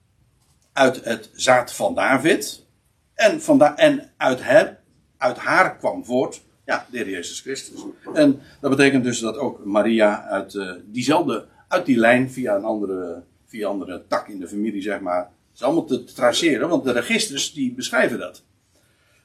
[0.73, 2.67] uit het zaad van David.
[3.15, 4.79] En, vanda- en uit, haar,
[5.17, 7.81] uit haar kwam voort, ja, de Heer Jezus Christus.
[8.15, 12.65] En dat betekent dus dat ook Maria uit eh, diezelfde, uit die lijn via een
[12.65, 15.31] andere, via andere tak in de familie, zeg maar.
[15.59, 18.43] Is allemaal te traceren, want de registers die beschrijven dat.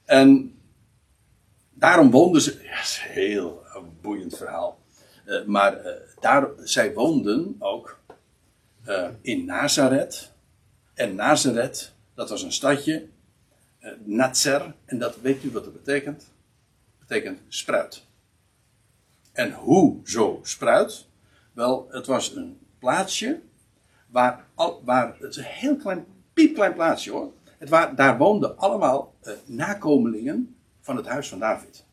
[0.06, 0.56] En
[1.74, 2.60] daarom woonden ze.
[2.64, 3.64] Ja, dat een heel
[4.02, 4.80] boeiend verhaal.
[5.26, 8.00] Eh, maar eh, daar, zij woonden ook
[8.84, 10.32] eh, in Nazareth.
[10.94, 13.08] En Nazareth, dat was een stadje.
[14.04, 14.74] Nazer.
[14.86, 16.32] En dat weet u wat dat betekent?
[17.00, 18.04] betekent spruit.
[19.32, 21.06] En hoe zo spruit?
[21.52, 23.42] Wel, het was een plaatsje
[24.08, 27.32] waar, al, waar het een heel klein, piepklein plaatsje hoor.
[27.58, 31.86] Het waar, daar woonden allemaal eh, nakomelingen van het huis van David.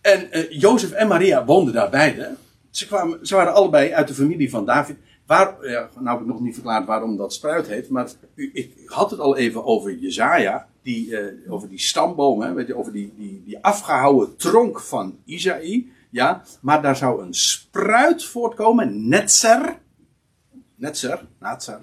[0.00, 2.36] En eh, Jozef en Maria woonden daar beide.
[2.70, 4.96] Ze, kwamen, ze waren allebei uit de familie van David.
[5.26, 5.56] Waar,
[5.94, 7.88] nou heb ik nog niet verklaard waarom dat spruit heet.
[7.88, 10.68] Maar ik had het al even over Jezaja.
[10.82, 12.40] Die, eh, over die stamboom.
[12.40, 15.92] Hè, weet je, over die, die, die afgehouwen tronk van Isaïe.
[16.10, 19.08] Ja, maar daar zou een spruit voortkomen.
[19.08, 19.78] Netzer.
[20.82, 21.26] Netzer.
[21.40, 21.80] Netzer.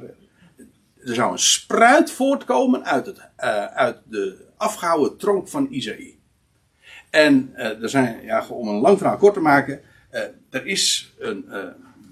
[1.06, 6.18] Er zou een spruit voortkomen uit, het, eh, uit de afgehouwen tronk van Isaïe.
[7.10, 11.14] En eh, er zijn, ja, om een lang verhaal kort te maken, eh, er is
[11.20, 11.46] een,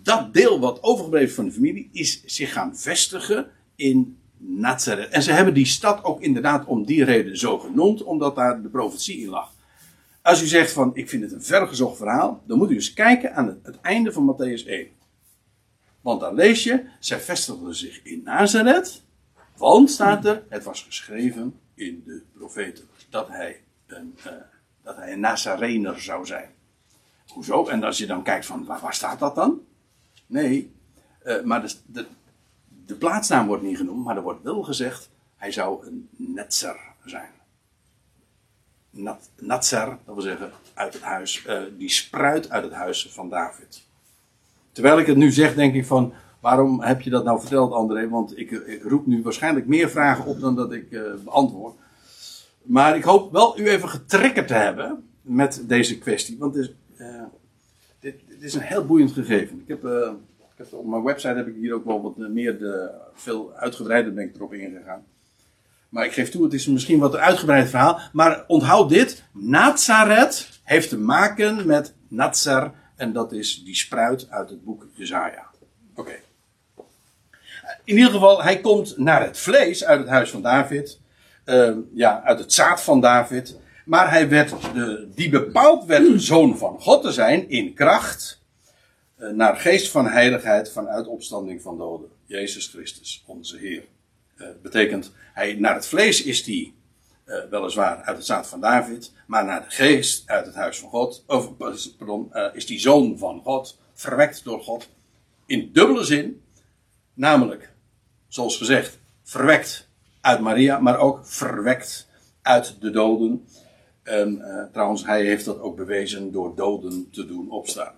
[0.04, 5.10] dat deel wat overgebleven van de familie, is zich gaan vestigen in Nazareth.
[5.10, 8.70] En ze hebben die stad ook inderdaad om die reden zo genoemd, omdat daar de
[8.70, 9.54] profetie in lag.
[10.22, 13.36] Als u zegt van, ik vind het een vergezocht verhaal, dan moet u eens kijken
[13.36, 14.97] aan het, het einde van Matthäus 1.
[16.02, 19.04] Want dan lees je, zij vestigden zich in Nazareth,
[19.58, 24.34] want staat er, het was geschreven in de profeten, dat hij een, eh,
[24.84, 26.50] dat hij een Nazarener zou zijn.
[27.28, 27.68] Hoezo?
[27.68, 29.62] En als je dan kijkt van, waar, staat dat dan?
[30.26, 30.72] Nee,
[31.24, 32.06] eh, maar de, de,
[32.86, 37.32] de plaatsnaam wordt niet genoemd, maar er wordt wel gezegd, hij zou een Netzer zijn.
[38.90, 43.30] Nat, Natzer, dat wil zeggen, uit het huis, eh, die spruit uit het huis van
[43.30, 43.87] David.
[44.78, 48.10] Terwijl ik het nu zeg, denk ik van, waarom heb je dat nou verteld, André?
[48.10, 51.76] Want ik, ik roep nu waarschijnlijk meer vragen op dan dat ik eh, beantwoord.
[52.64, 56.38] Maar ik hoop wel u even getriggerd te hebben met deze kwestie.
[56.38, 57.24] Want eh,
[58.00, 59.60] dit, dit is een heel boeiend gegeven.
[59.62, 62.60] Ik heb, eh, ik heb, op mijn website heb ik hier ook wel wat meer
[62.60, 65.04] de, veel uitgebreider ben ik erop ingegaan.
[65.90, 68.00] Maar ik geef toe, het is misschien wat een uitgebreid verhaal.
[68.14, 69.24] Maar onthoud dit.
[69.32, 72.74] Nazareth heeft te maken met Nazar.
[72.98, 75.46] En dat is die spruit uit het boek Jezaja.
[75.96, 76.16] Oké.
[77.84, 81.00] In ieder geval, hij komt naar het vlees uit het huis van David.
[81.46, 83.58] Uh, ja, uit het zaad van David.
[83.86, 88.42] Maar hij werd, de, die bepaald werd zoon van God te zijn in kracht.
[89.20, 92.10] Uh, naar geest van heiligheid vanuit opstanding van doden.
[92.26, 93.84] Jezus Christus, onze Heer.
[94.38, 96.74] Uh, betekent, hij, naar het vlees is hij
[97.28, 100.90] uh, weliswaar uit het zaad van David, maar naar de geest uit het huis van
[100.90, 101.58] God, of,
[101.98, 104.90] pardon, uh, is die zoon van God, verwekt door God,
[105.46, 106.42] in dubbele zin,
[107.14, 107.74] namelijk,
[108.28, 109.88] zoals gezegd, verwekt
[110.22, 112.08] uit Maria, maar ook verwekt
[112.42, 113.48] uit de doden.
[114.04, 117.94] En uh, trouwens, hij heeft dat ook bewezen door doden te doen opstaan.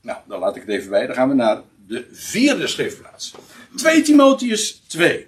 [0.00, 1.06] Nou, dan laat ik het even bij.
[1.06, 3.34] Dan gaan we naar de vierde schriftplaats.
[3.76, 5.26] 2 Timotheus 2.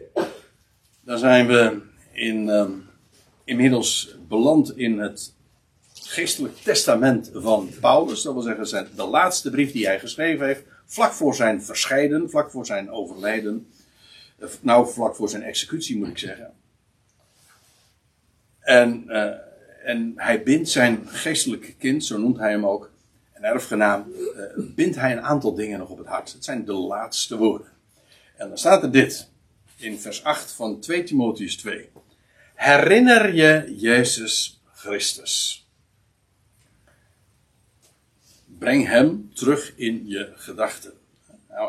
[1.08, 1.80] Dan zijn we
[2.12, 2.88] in, um,
[3.44, 5.34] inmiddels beland in het
[5.94, 8.22] geestelijk testament van Paulus.
[8.22, 12.50] Dat wil zeggen, de laatste brief die hij geschreven heeft vlak voor zijn verscheiden, vlak
[12.50, 13.68] voor zijn overlijden.
[14.38, 16.52] eh, Nou, vlak voor zijn executie moet ik zeggen.
[18.60, 19.34] En, eh,
[19.84, 22.90] en hij bindt zijn geestelijke kind, zo noemt hij hem ook,
[23.34, 24.06] een erfgenaam,
[24.36, 26.32] eh, bindt hij een aantal dingen nog op het hart.
[26.32, 27.68] Het zijn de laatste woorden.
[28.36, 29.30] En dan staat er dit
[29.78, 31.88] in vers 8 van 2 Timotheus 2.
[32.54, 35.66] Herinner je Jezus Christus.
[38.58, 40.92] Breng hem terug in je gedachten.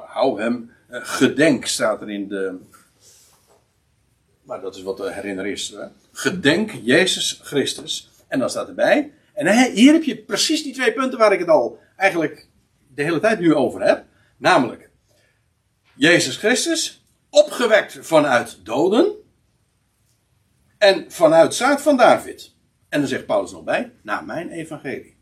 [0.05, 2.57] Hou, hem, eh, gedenk staat er in de.
[4.41, 5.75] Maar dat is wat de herinner is.
[6.11, 8.09] Gedenk Jezus Christus.
[8.27, 9.13] En dan staat erbij.
[9.33, 12.47] En hier heb je precies die twee punten waar ik het al eigenlijk
[12.95, 14.05] de hele tijd nu over heb.
[14.37, 14.89] Namelijk,
[15.93, 16.98] Jezus Christus,
[17.29, 19.15] opgewekt vanuit doden.
[20.77, 22.55] En vanuit zaad van David.
[22.89, 25.17] En dan zegt Paulus nog bij, naar mijn evangelie.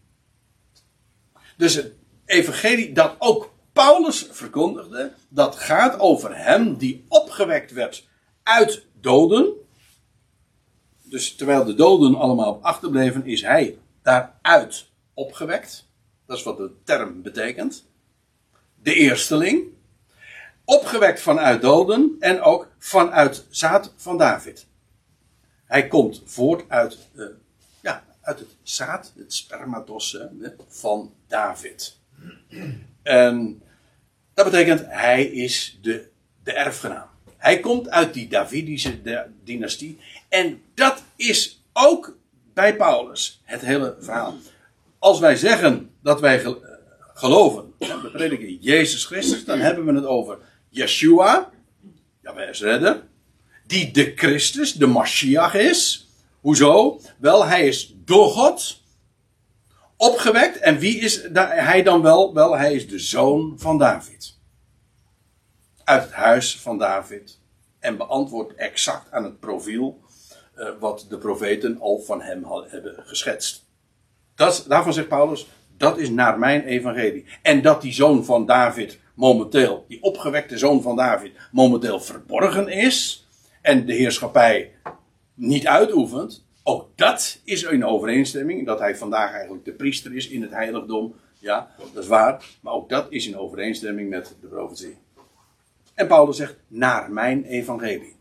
[1.57, 1.93] Dus het
[2.25, 8.07] evangelie dat ook Paulus verkondigde, dat gaat over hem die opgewekt werd
[8.43, 9.53] uit doden.
[11.01, 15.87] Dus terwijl de doden allemaal achterbleven, is hij daaruit opgewekt.
[16.25, 17.85] Dat is wat de term betekent.
[18.81, 19.63] De eersteling.
[20.69, 24.67] Opgewekt vanuit doden en ook vanuit zaad van David.
[25.65, 27.25] Hij komt voort uit, eh,
[27.81, 30.17] ja, uit het zaad, het spermatos
[30.67, 31.97] van David.
[33.03, 33.61] En
[34.33, 36.09] dat betekent, hij is de,
[36.43, 37.07] de erfgenaam.
[37.37, 39.01] Hij komt uit die Davidische
[39.43, 39.99] dynastie.
[40.29, 42.17] En dat is ook
[42.53, 44.35] bij Paulus het hele verhaal.
[44.99, 46.51] Als wij zeggen dat wij eh,
[46.97, 50.37] geloven, we prediken Jezus Christus, dan hebben we het over
[50.69, 51.49] Yeshua,
[52.21, 53.03] Jawel is redder,
[53.65, 56.09] die de Christus, de Mashiach is.
[56.41, 56.99] Hoezo?
[57.17, 58.81] Wel, hij is door God
[59.97, 60.57] opgewekt.
[60.59, 62.33] En wie is hij dan wel?
[62.33, 64.37] Wel, hij is de zoon van David.
[65.83, 67.39] Uit het huis van David.
[67.79, 70.01] En beantwoordt exact aan het profiel
[70.55, 73.65] eh, wat de profeten al van hem had- hebben geschetst.
[74.35, 75.47] Dat, daarvan zegt Paulus,
[75.77, 77.25] dat is naar mijn evangelie.
[77.41, 83.27] En dat die zoon van David momenteel, die opgewekte zoon van David, momenteel verborgen is.
[83.61, 84.71] En de heerschappij
[85.33, 86.45] niet uitoefent.
[86.63, 88.65] Ook dat is in overeenstemming.
[88.65, 91.15] Dat hij vandaag eigenlijk de priester is in het heiligdom.
[91.39, 92.45] Ja, dat is waar.
[92.61, 94.97] Maar ook dat is in overeenstemming met de profetie.
[95.93, 98.15] En Paulus zegt, naar mijn evangelie.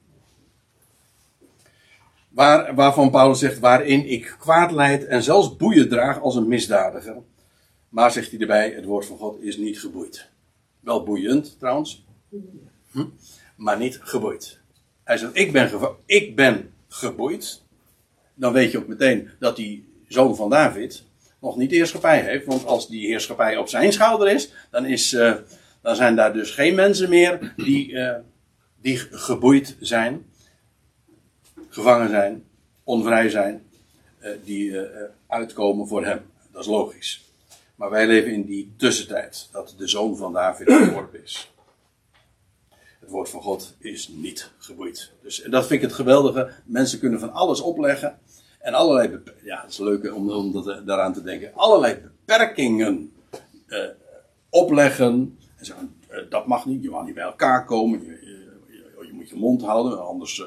[2.28, 7.16] Waar, waarvan Paulus zegt, waarin ik kwaad leid en zelfs boeien draag als een misdadiger.
[7.88, 10.34] Maar zegt hij erbij, het woord van God is niet geboeid.
[10.86, 12.04] Wel boeiend trouwens,
[12.90, 13.04] hm?
[13.56, 14.58] maar niet geboeid.
[15.04, 15.70] Hij zegt, ik ben,
[16.04, 17.62] ik ben geboeid.
[18.34, 21.04] Dan weet je ook meteen dat die zoon van David
[21.40, 22.46] nog niet heerschappij heeft.
[22.46, 25.34] Want als die heerschappij op zijn schouder is, dan, is, eh,
[25.80, 28.18] dan zijn daar dus geen mensen meer die, eh,
[28.80, 30.26] die geboeid zijn
[31.68, 32.44] gevangen zijn,
[32.84, 33.62] onvrij zijn,
[34.18, 34.76] eh, die
[35.26, 36.20] uitkomen voor hem.
[36.52, 37.25] Dat is logisch.
[37.76, 41.52] Maar wij leven in die tussentijd, dat de zoon van David geworpen is.
[43.00, 45.12] Het woord van God is niet geboeid.
[45.22, 46.52] Dus en dat vind ik het geweldige.
[46.64, 48.18] Mensen kunnen van alles opleggen.
[48.60, 51.54] En allerlei, ja, het is leuk om, om dat, eh, daaraan te denken.
[51.54, 53.12] Allerlei beperkingen
[53.66, 53.84] eh,
[54.50, 55.38] opleggen.
[55.56, 58.04] En zeggen, eh, dat mag niet, je mag niet bij elkaar komen.
[58.04, 60.44] Je, je, je- moet je mond houden, anders,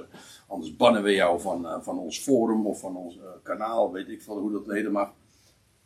[0.48, 3.92] anders bannen we jou van, van ons forum of van ons kanaal.
[3.92, 5.14] Weet ik veel hoe dat leden mag.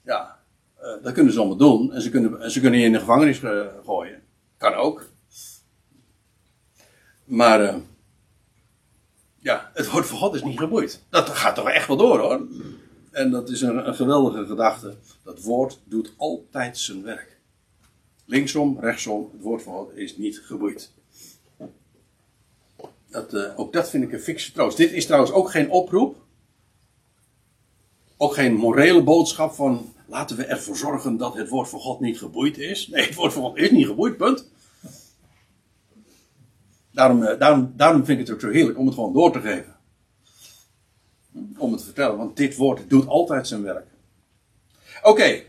[0.01, 0.39] Ja,
[0.83, 1.93] eh, dat kunnen ze allemaal doen.
[1.93, 4.21] En ze kunnen, en ze kunnen je in de gevangenis eh, gooien.
[4.57, 5.09] Kan ook.
[7.23, 7.75] Maar eh,
[9.39, 11.03] ja, het woord van God is niet geboeid.
[11.09, 12.47] Dat gaat toch echt wel door hoor.
[13.11, 14.95] En dat is een, een geweldige gedachte.
[15.23, 17.41] Dat woord doet altijd zijn werk.
[18.25, 20.91] Linksom, rechtsom, het woord van God is niet geboeid.
[23.09, 24.77] Dat, ook dat vind ik een fikse troost.
[24.77, 26.15] Dit is trouwens ook geen oproep.
[28.17, 32.17] Ook geen morele boodschap van laten we ervoor zorgen dat het woord van God niet
[32.17, 32.87] geboeid is.
[32.87, 34.51] Nee, het woord van God is niet geboeid, punt.
[36.91, 39.41] Daarom, eh, daarom, daarom vind ik het ook zo heerlijk om het gewoon door te
[39.41, 39.75] geven.
[41.57, 43.87] Om het te vertellen, want dit woord doet altijd zijn werk.
[45.01, 45.43] Oké,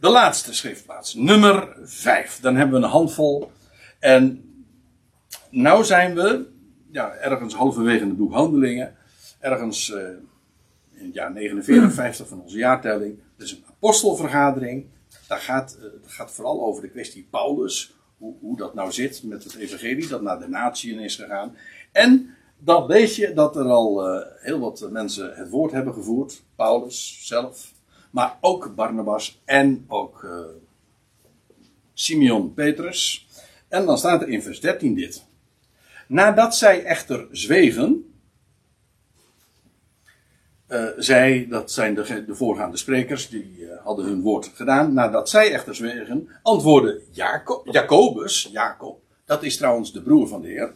[0.00, 2.40] de laatste schriftplaats, nummer 5.
[2.40, 3.50] Dan hebben we een handvol.
[3.98, 4.44] En
[5.50, 6.46] nou zijn we
[6.90, 8.96] ja, ergens halverwege in het boek Handelingen.
[9.38, 10.02] Ergens eh,
[10.98, 13.18] in het jaar 49, 50 van onze jaartelling.
[13.36, 14.86] Dus een apostelvergadering.
[15.26, 17.96] Daar gaat, eh, het gaat vooral over de kwestie Paulus.
[18.18, 21.56] Hoe, hoe dat nou zit met het evangelie dat naar de natieën is gegaan.
[21.92, 26.42] En dan lees je dat er al eh, heel wat mensen het woord hebben gevoerd.
[26.56, 27.72] Paulus zelf.
[28.10, 30.30] Maar ook Barnabas en ook, eh,
[31.94, 33.28] Simeon Petrus.
[33.68, 35.24] En dan staat er in vers 13 dit.
[36.06, 38.12] Nadat zij echter zwegen,
[40.68, 44.92] eh, zij, dat zijn de, de voorgaande sprekers, die eh, hadden hun woord gedaan.
[44.92, 50.48] Nadat zij echter zwegen, antwoordde Jacob, Jacobus, Jacob, dat is trouwens de broer van de
[50.48, 50.74] Heer.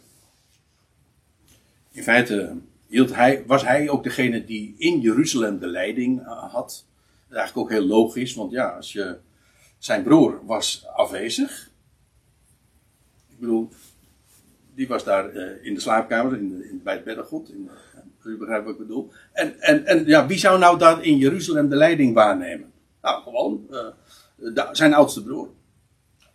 [1.91, 6.85] In feite hield hij, was hij ook degene die in Jeruzalem de leiding eh, had.
[7.27, 9.17] Dat is eigenlijk ook heel logisch, want ja, als je,
[9.77, 11.69] zijn broer was afwezig.
[13.29, 13.69] Ik bedoel,
[14.75, 17.49] die was daar in de slaapkamer, in bij het beddengoed.
[17.49, 17.69] In,
[18.25, 19.11] u begrijpt wat ik bedoel.
[19.31, 22.71] En, en, en ja, wie zou nou daar in Jeruzalem de leiding waarnemen?
[23.01, 23.67] Nou, gewoon
[24.35, 25.49] de, zijn oudste broer.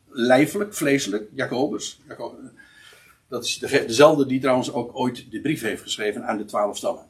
[0.08, 2.00] Lijfelijk, vleeselijk, Jacobus.
[2.08, 2.50] Jacobus.
[3.28, 6.76] Dat is de, dezelfde die trouwens ook ooit de brief heeft geschreven aan de twaalf
[6.76, 7.06] stammen.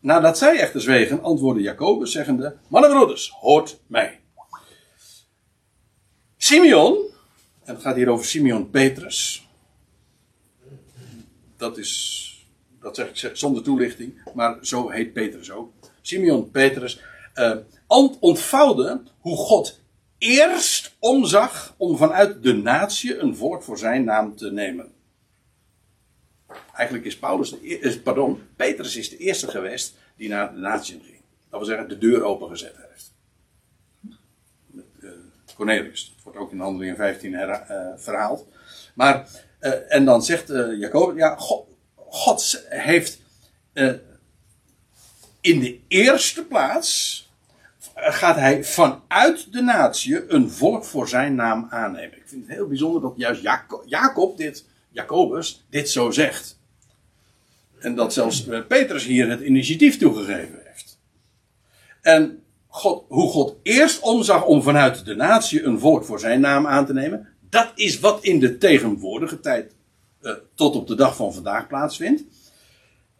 [0.00, 4.20] Nadat zij echter zwegen, antwoordde Jacobus zeggende: Mannenbroeders, hoort mij.
[6.36, 6.96] Simeon,
[7.64, 9.48] en het gaat hier over Simeon Petrus.
[11.56, 12.35] Dat is,
[12.80, 15.72] dat zeg ik zonder toelichting, maar zo heet Petrus ook.
[16.00, 17.00] Simeon Petrus
[17.34, 17.56] uh,
[18.20, 19.80] ontvouwde hoe God
[20.18, 24.92] eerst omzag om vanuit de natie een volk voor zijn naam te nemen.
[26.74, 31.20] Eigenlijk is Paulus, de, pardon, Petrus is de eerste geweest die naar de natie ging.
[31.50, 33.14] Dat wil zeggen, de deur opengezet heeft.
[35.00, 35.10] Uh,
[35.54, 36.12] Cornelius.
[36.14, 38.46] Dat wordt ook in handelingen 15 her, uh, verhaald.
[38.94, 39.28] Maar,
[39.88, 40.48] en dan zegt
[40.78, 41.66] Jacob, ja, God,
[42.16, 43.20] God heeft
[45.40, 47.24] in de eerste plaats
[47.94, 52.16] gaat hij vanuit de natie een volk voor zijn naam aannemen.
[52.16, 53.42] Ik vind het heel bijzonder dat juist
[53.86, 56.58] Jacob, dit, Jacobus dit zo zegt.
[57.78, 60.98] En dat zelfs Petrus hier het initiatief toegegeven heeft.
[62.02, 66.66] En God, hoe God eerst omzag om vanuit de natie een volk voor zijn naam
[66.66, 69.75] aan te nemen, dat is wat in de tegenwoordige tijd
[70.26, 72.22] uh, tot op de dag van vandaag plaatsvindt.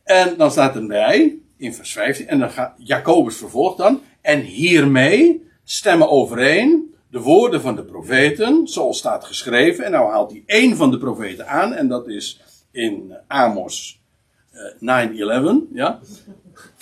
[0.04, 5.48] En dan staat erbij, in vers 15, en dan gaat Jacobus vervolgt dan, en hiermee
[5.64, 9.84] stemmen overeen de woorden van de profeten, zoals staat geschreven.
[9.84, 12.40] En nou haalt hij één van de profeten aan, en dat is
[12.70, 14.00] in Amos
[14.80, 15.08] uh,
[15.68, 16.00] 9-11, ja.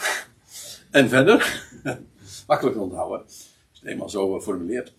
[0.90, 1.62] en verder,
[2.46, 4.92] makkelijk onthouden, is het eenmaal zo formuleerd.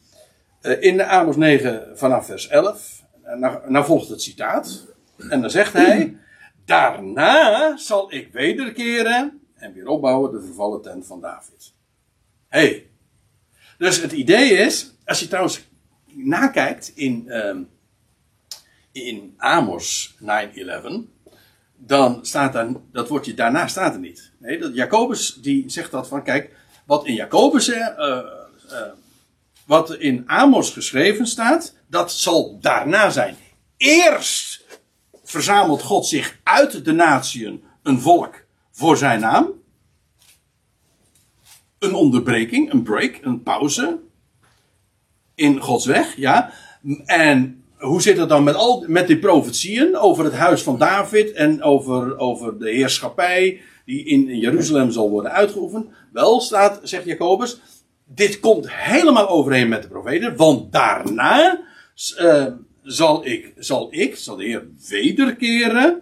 [0.62, 3.04] Uh, in Amos 9 vanaf vers 11,
[3.36, 6.18] nou, nou volgt het citaat, en dan zegt hij,
[6.66, 11.74] daarna zal ik wederkeren en weer opbouwen de vervallen tent van David.
[12.48, 12.90] Hey.
[13.78, 15.68] Dus het idee is, als je trouwens
[16.06, 17.70] nakijkt in, um,
[18.92, 20.26] in Amos 9-11,
[21.78, 24.32] dan staat daar, dat woordje daarna staat er niet.
[24.38, 26.56] Nee, dat Jacobus die zegt dat van, kijk,
[26.86, 28.22] wat in Jacobus, uh, uh,
[29.66, 33.36] wat in Amos geschreven staat, dat zal daarna zijn.
[33.78, 34.55] Eerst
[35.36, 39.52] verzamelt God zich uit de natieën een volk voor zijn naam
[41.80, 44.00] een onderbreking, een break, een pauze
[45.36, 46.52] in Gods weg, ja.
[47.06, 51.32] En hoe zit het dan met, al, met die profetieën over het huis van David
[51.32, 55.88] en over, over de heerschappij die in Jeruzalem zal worden uitgeoefend?
[56.14, 57.60] Wel staat, zegt Jacobus,
[58.06, 61.60] dit komt helemaal overeen met de profeten, want daarna
[62.20, 62.46] uh,
[62.86, 66.02] zal ik, zal ik, zal de Heer wederkeren.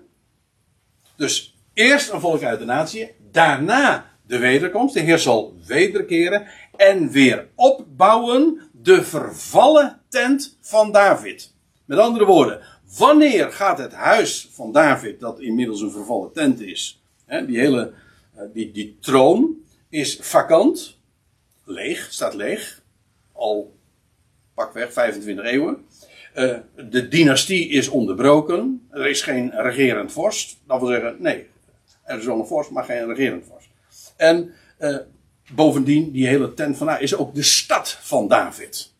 [1.15, 4.93] Dus eerst een volk uit de natie, daarna de wederkomst.
[4.93, 11.53] De Heer zal wederkeren en weer opbouwen de vervallen tent van David.
[11.85, 12.61] Met andere woorden,
[12.97, 17.93] wanneer gaat het huis van David, dat inmiddels een vervallen tent is, hè, die hele
[18.35, 19.57] eh, die, die troon
[19.89, 20.97] is vakant,
[21.65, 22.81] leeg, staat leeg,
[23.31, 23.75] al
[24.53, 25.85] pakweg 25 eeuwen.
[26.35, 26.57] Uh,
[26.89, 30.57] de dynastie is onderbroken, er is geen regerend vorst.
[30.67, 31.47] Dat wil zeggen, nee,
[32.03, 33.67] er is wel een vorst, maar geen regerend vorst.
[34.15, 34.97] En uh,
[35.51, 38.93] bovendien, die hele tent van is ook de stad van David.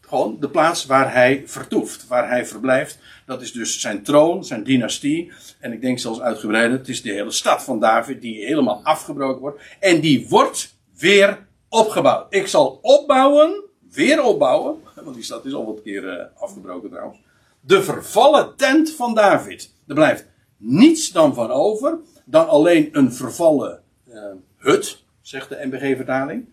[0.00, 2.98] Gewoon de plaats waar hij vertoeft, waar hij verblijft.
[3.26, 5.32] Dat is dus zijn troon, zijn dynastie.
[5.58, 9.40] En ik denk zelfs uitgebreid, het is de hele stad van David die helemaal afgebroken
[9.40, 9.62] wordt.
[9.80, 12.26] En die wordt weer opgebouwd.
[12.34, 13.67] Ik zal opbouwen,
[13.98, 14.82] weer opbouwen.
[14.94, 17.18] Want die stad is al wat keer uh, afgebroken trouwens.
[17.60, 19.74] De vervallen tent van David.
[19.86, 20.26] Er blijft
[20.56, 24.24] niets dan van over dan alleen een vervallen uh,
[24.56, 26.48] hut, zegt de MBG-vertaling.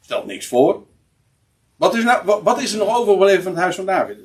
[0.00, 0.86] Stelt niks voor.
[1.76, 4.18] Wat is, nou, wat is er nog overgebleven van het huis van David?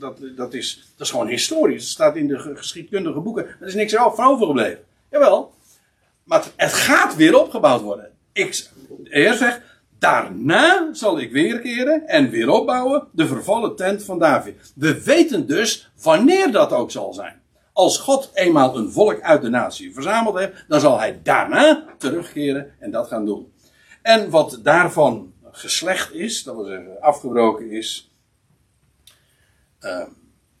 [0.00, 1.82] Dat, dat, is, dat is gewoon historisch.
[1.82, 3.46] Het staat in de geschiedkundige boeken.
[3.60, 4.84] Er is niks van overgebleven.
[5.10, 5.54] Jawel.
[6.24, 8.10] Maar het, gaat weer opgebouwd worden.
[8.32, 8.68] Ik,
[9.04, 9.60] de zegt,
[10.06, 14.72] daarna zal ik weerkeren en weer opbouwen de vervallen tent van David.
[14.74, 17.40] We weten dus wanneer dat ook zal zijn.
[17.72, 22.74] Als God eenmaal een volk uit de natie verzameld heeft, dan zal hij daarna terugkeren
[22.78, 23.52] en dat gaan doen.
[24.02, 28.10] En wat daarvan geslecht is, dat wil zeggen afgebroken is,
[29.80, 30.06] uh,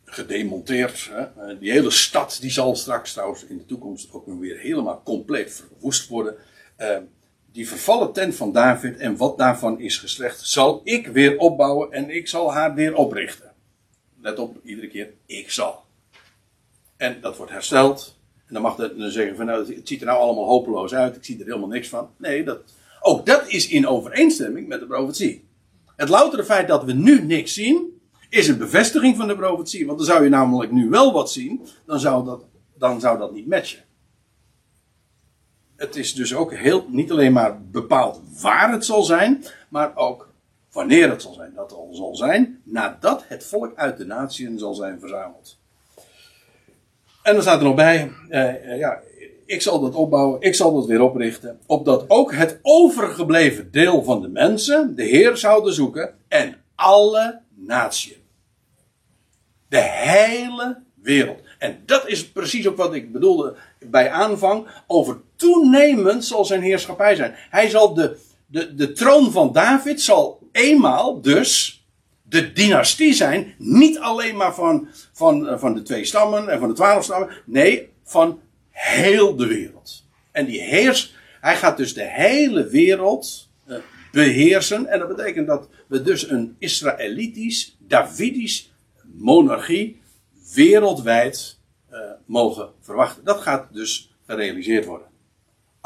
[0.04, 1.10] gedemonteerd.
[1.12, 1.58] Hè.
[1.58, 6.08] Die hele stad die zal straks trouwens in de toekomst ook weer helemaal compleet verwoest
[6.08, 6.36] worden.
[6.78, 6.98] Uh,
[7.56, 12.10] die vervallen tent van David en wat daarvan is geslecht, zal ik weer opbouwen en
[12.10, 13.52] ik zal haar weer oprichten.
[14.20, 15.84] Let op, iedere keer, ik zal.
[16.96, 18.18] En dat wordt hersteld.
[18.46, 21.24] En dan mag je zeggen van nou, het ziet er nou allemaal hopeloos uit, ik
[21.24, 22.10] zie er helemaal niks van.
[22.16, 22.60] Nee, dat,
[23.00, 25.48] ook dat is in overeenstemming met de profetie.
[25.96, 29.86] Het loutere feit dat we nu niks zien, is een bevestiging van de profetie.
[29.86, 32.44] Want dan zou je namelijk nu wel wat zien, dan zou dat,
[32.78, 33.84] dan zou dat niet matchen.
[35.76, 40.32] Het is dus ook heel, niet alleen maar bepaald waar het zal zijn, maar ook
[40.72, 41.52] wanneer het zal zijn.
[41.54, 45.58] Dat al zal zijn nadat het volk uit de natieën zal zijn verzameld.
[47.22, 49.00] En dan staat er nog bij, eh, eh, ja,
[49.46, 54.20] ik zal dat opbouwen, ik zal dat weer oprichten, opdat ook het overgebleven deel van
[54.20, 58.24] de mensen de Heer zouden zoeken en alle natieën.
[59.68, 61.40] De hele wereld.
[61.58, 64.66] En dat is precies ook wat ik bedoelde bij aanvang.
[64.86, 67.34] Over toenemend zal zijn heerschappij zijn.
[67.50, 71.84] Hij zal de, de, de troon van David zal eenmaal dus
[72.22, 73.54] de dynastie zijn.
[73.58, 77.28] Niet alleen maar van, van, van de twee stammen en van de twaalf stammen.
[77.44, 80.04] Nee, van heel de wereld.
[80.32, 83.76] En die heers, hij gaat dus de hele wereld uh,
[84.12, 84.86] beheersen.
[84.86, 88.72] En dat betekent dat we dus een Israëlitisch, Davidisch
[89.02, 90.00] monarchie
[90.54, 91.58] wereldwijd
[91.92, 93.24] uh, mogen verwachten.
[93.24, 95.06] Dat gaat dus gerealiseerd worden.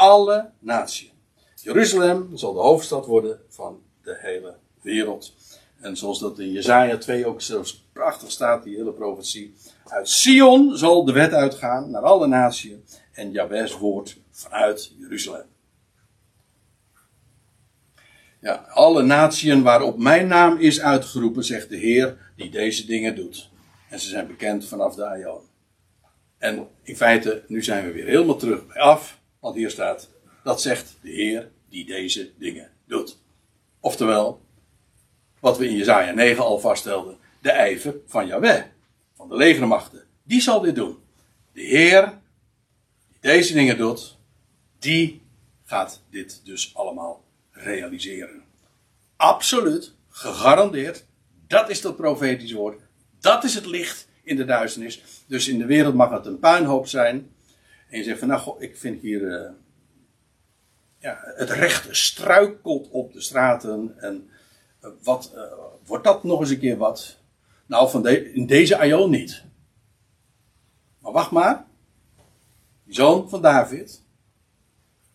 [0.01, 1.13] Alle naties.
[1.55, 5.35] Jeruzalem zal de hoofdstad worden van de hele wereld.
[5.81, 9.55] En zoals dat in Jezaja 2 ook zelfs prachtig staat, die hele profetie.
[9.85, 12.77] Uit Sion zal de wet uitgaan naar alle naties.
[13.13, 15.47] En Jahweh's woord vanuit Jeruzalem.
[18.41, 23.51] Ja, alle naties waarop mijn naam is uitgeroepen, zegt de Heer, die deze dingen doet.
[23.89, 25.43] En ze zijn bekend vanaf de Aion.
[26.39, 29.20] En in feite, nu zijn we weer helemaal terug bij af.
[29.41, 30.09] Want hier staat,
[30.43, 33.19] dat zegt de Heer die deze dingen doet.
[33.81, 34.41] Oftewel,
[35.41, 37.19] wat we in Jezaja 9 al vaststelden.
[37.41, 38.63] De ijver van Yahweh,
[39.17, 40.05] van de legermachten.
[40.23, 40.99] Die zal dit doen.
[41.53, 42.19] De Heer
[43.09, 44.19] die deze dingen doet,
[44.79, 45.23] die
[45.65, 48.43] gaat dit dus allemaal realiseren.
[49.17, 51.05] Absoluut, gegarandeerd.
[51.47, 52.81] Dat is dat profetisch woord.
[53.21, 55.03] Dat is het licht in de duisternis.
[55.27, 57.31] Dus in de wereld mag het een puinhoop zijn.
[57.91, 59.21] En je zegt van nou, ik vind hier.
[59.21, 59.51] Uh,
[60.99, 63.95] ja, het recht struikelt op de straten.
[63.99, 64.31] En
[64.85, 65.43] uh, wat, uh,
[65.85, 67.19] wordt dat nog eens een keer wat?
[67.67, 69.45] Nou, van in deze aion niet.
[70.99, 71.67] Maar wacht maar.
[72.85, 74.03] Die zoon van David.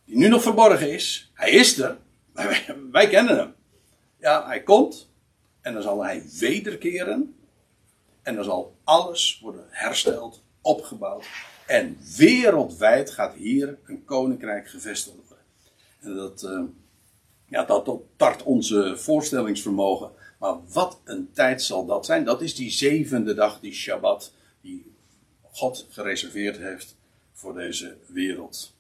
[0.06, 1.32] Die nu nog verborgen is.
[1.34, 1.98] Hij is er.
[2.34, 3.54] Wij, wij kennen hem.
[4.20, 5.10] Ja, hij komt.
[5.62, 7.36] En dan zal hij wederkeren.
[8.22, 11.26] En dan zal alles worden hersteld, opgebouwd.
[11.66, 15.46] En wereldwijd gaat hier een koninkrijk gevestigd worden.
[16.00, 16.64] En dat, uh,
[17.46, 20.12] ja, dat tart onze voorstellingsvermogen.
[20.40, 22.24] Maar wat een tijd zal dat zijn?
[22.24, 24.94] Dat is die zevende dag, die Shabbat, die
[25.42, 26.96] God gereserveerd heeft
[27.34, 28.74] voor deze wereld.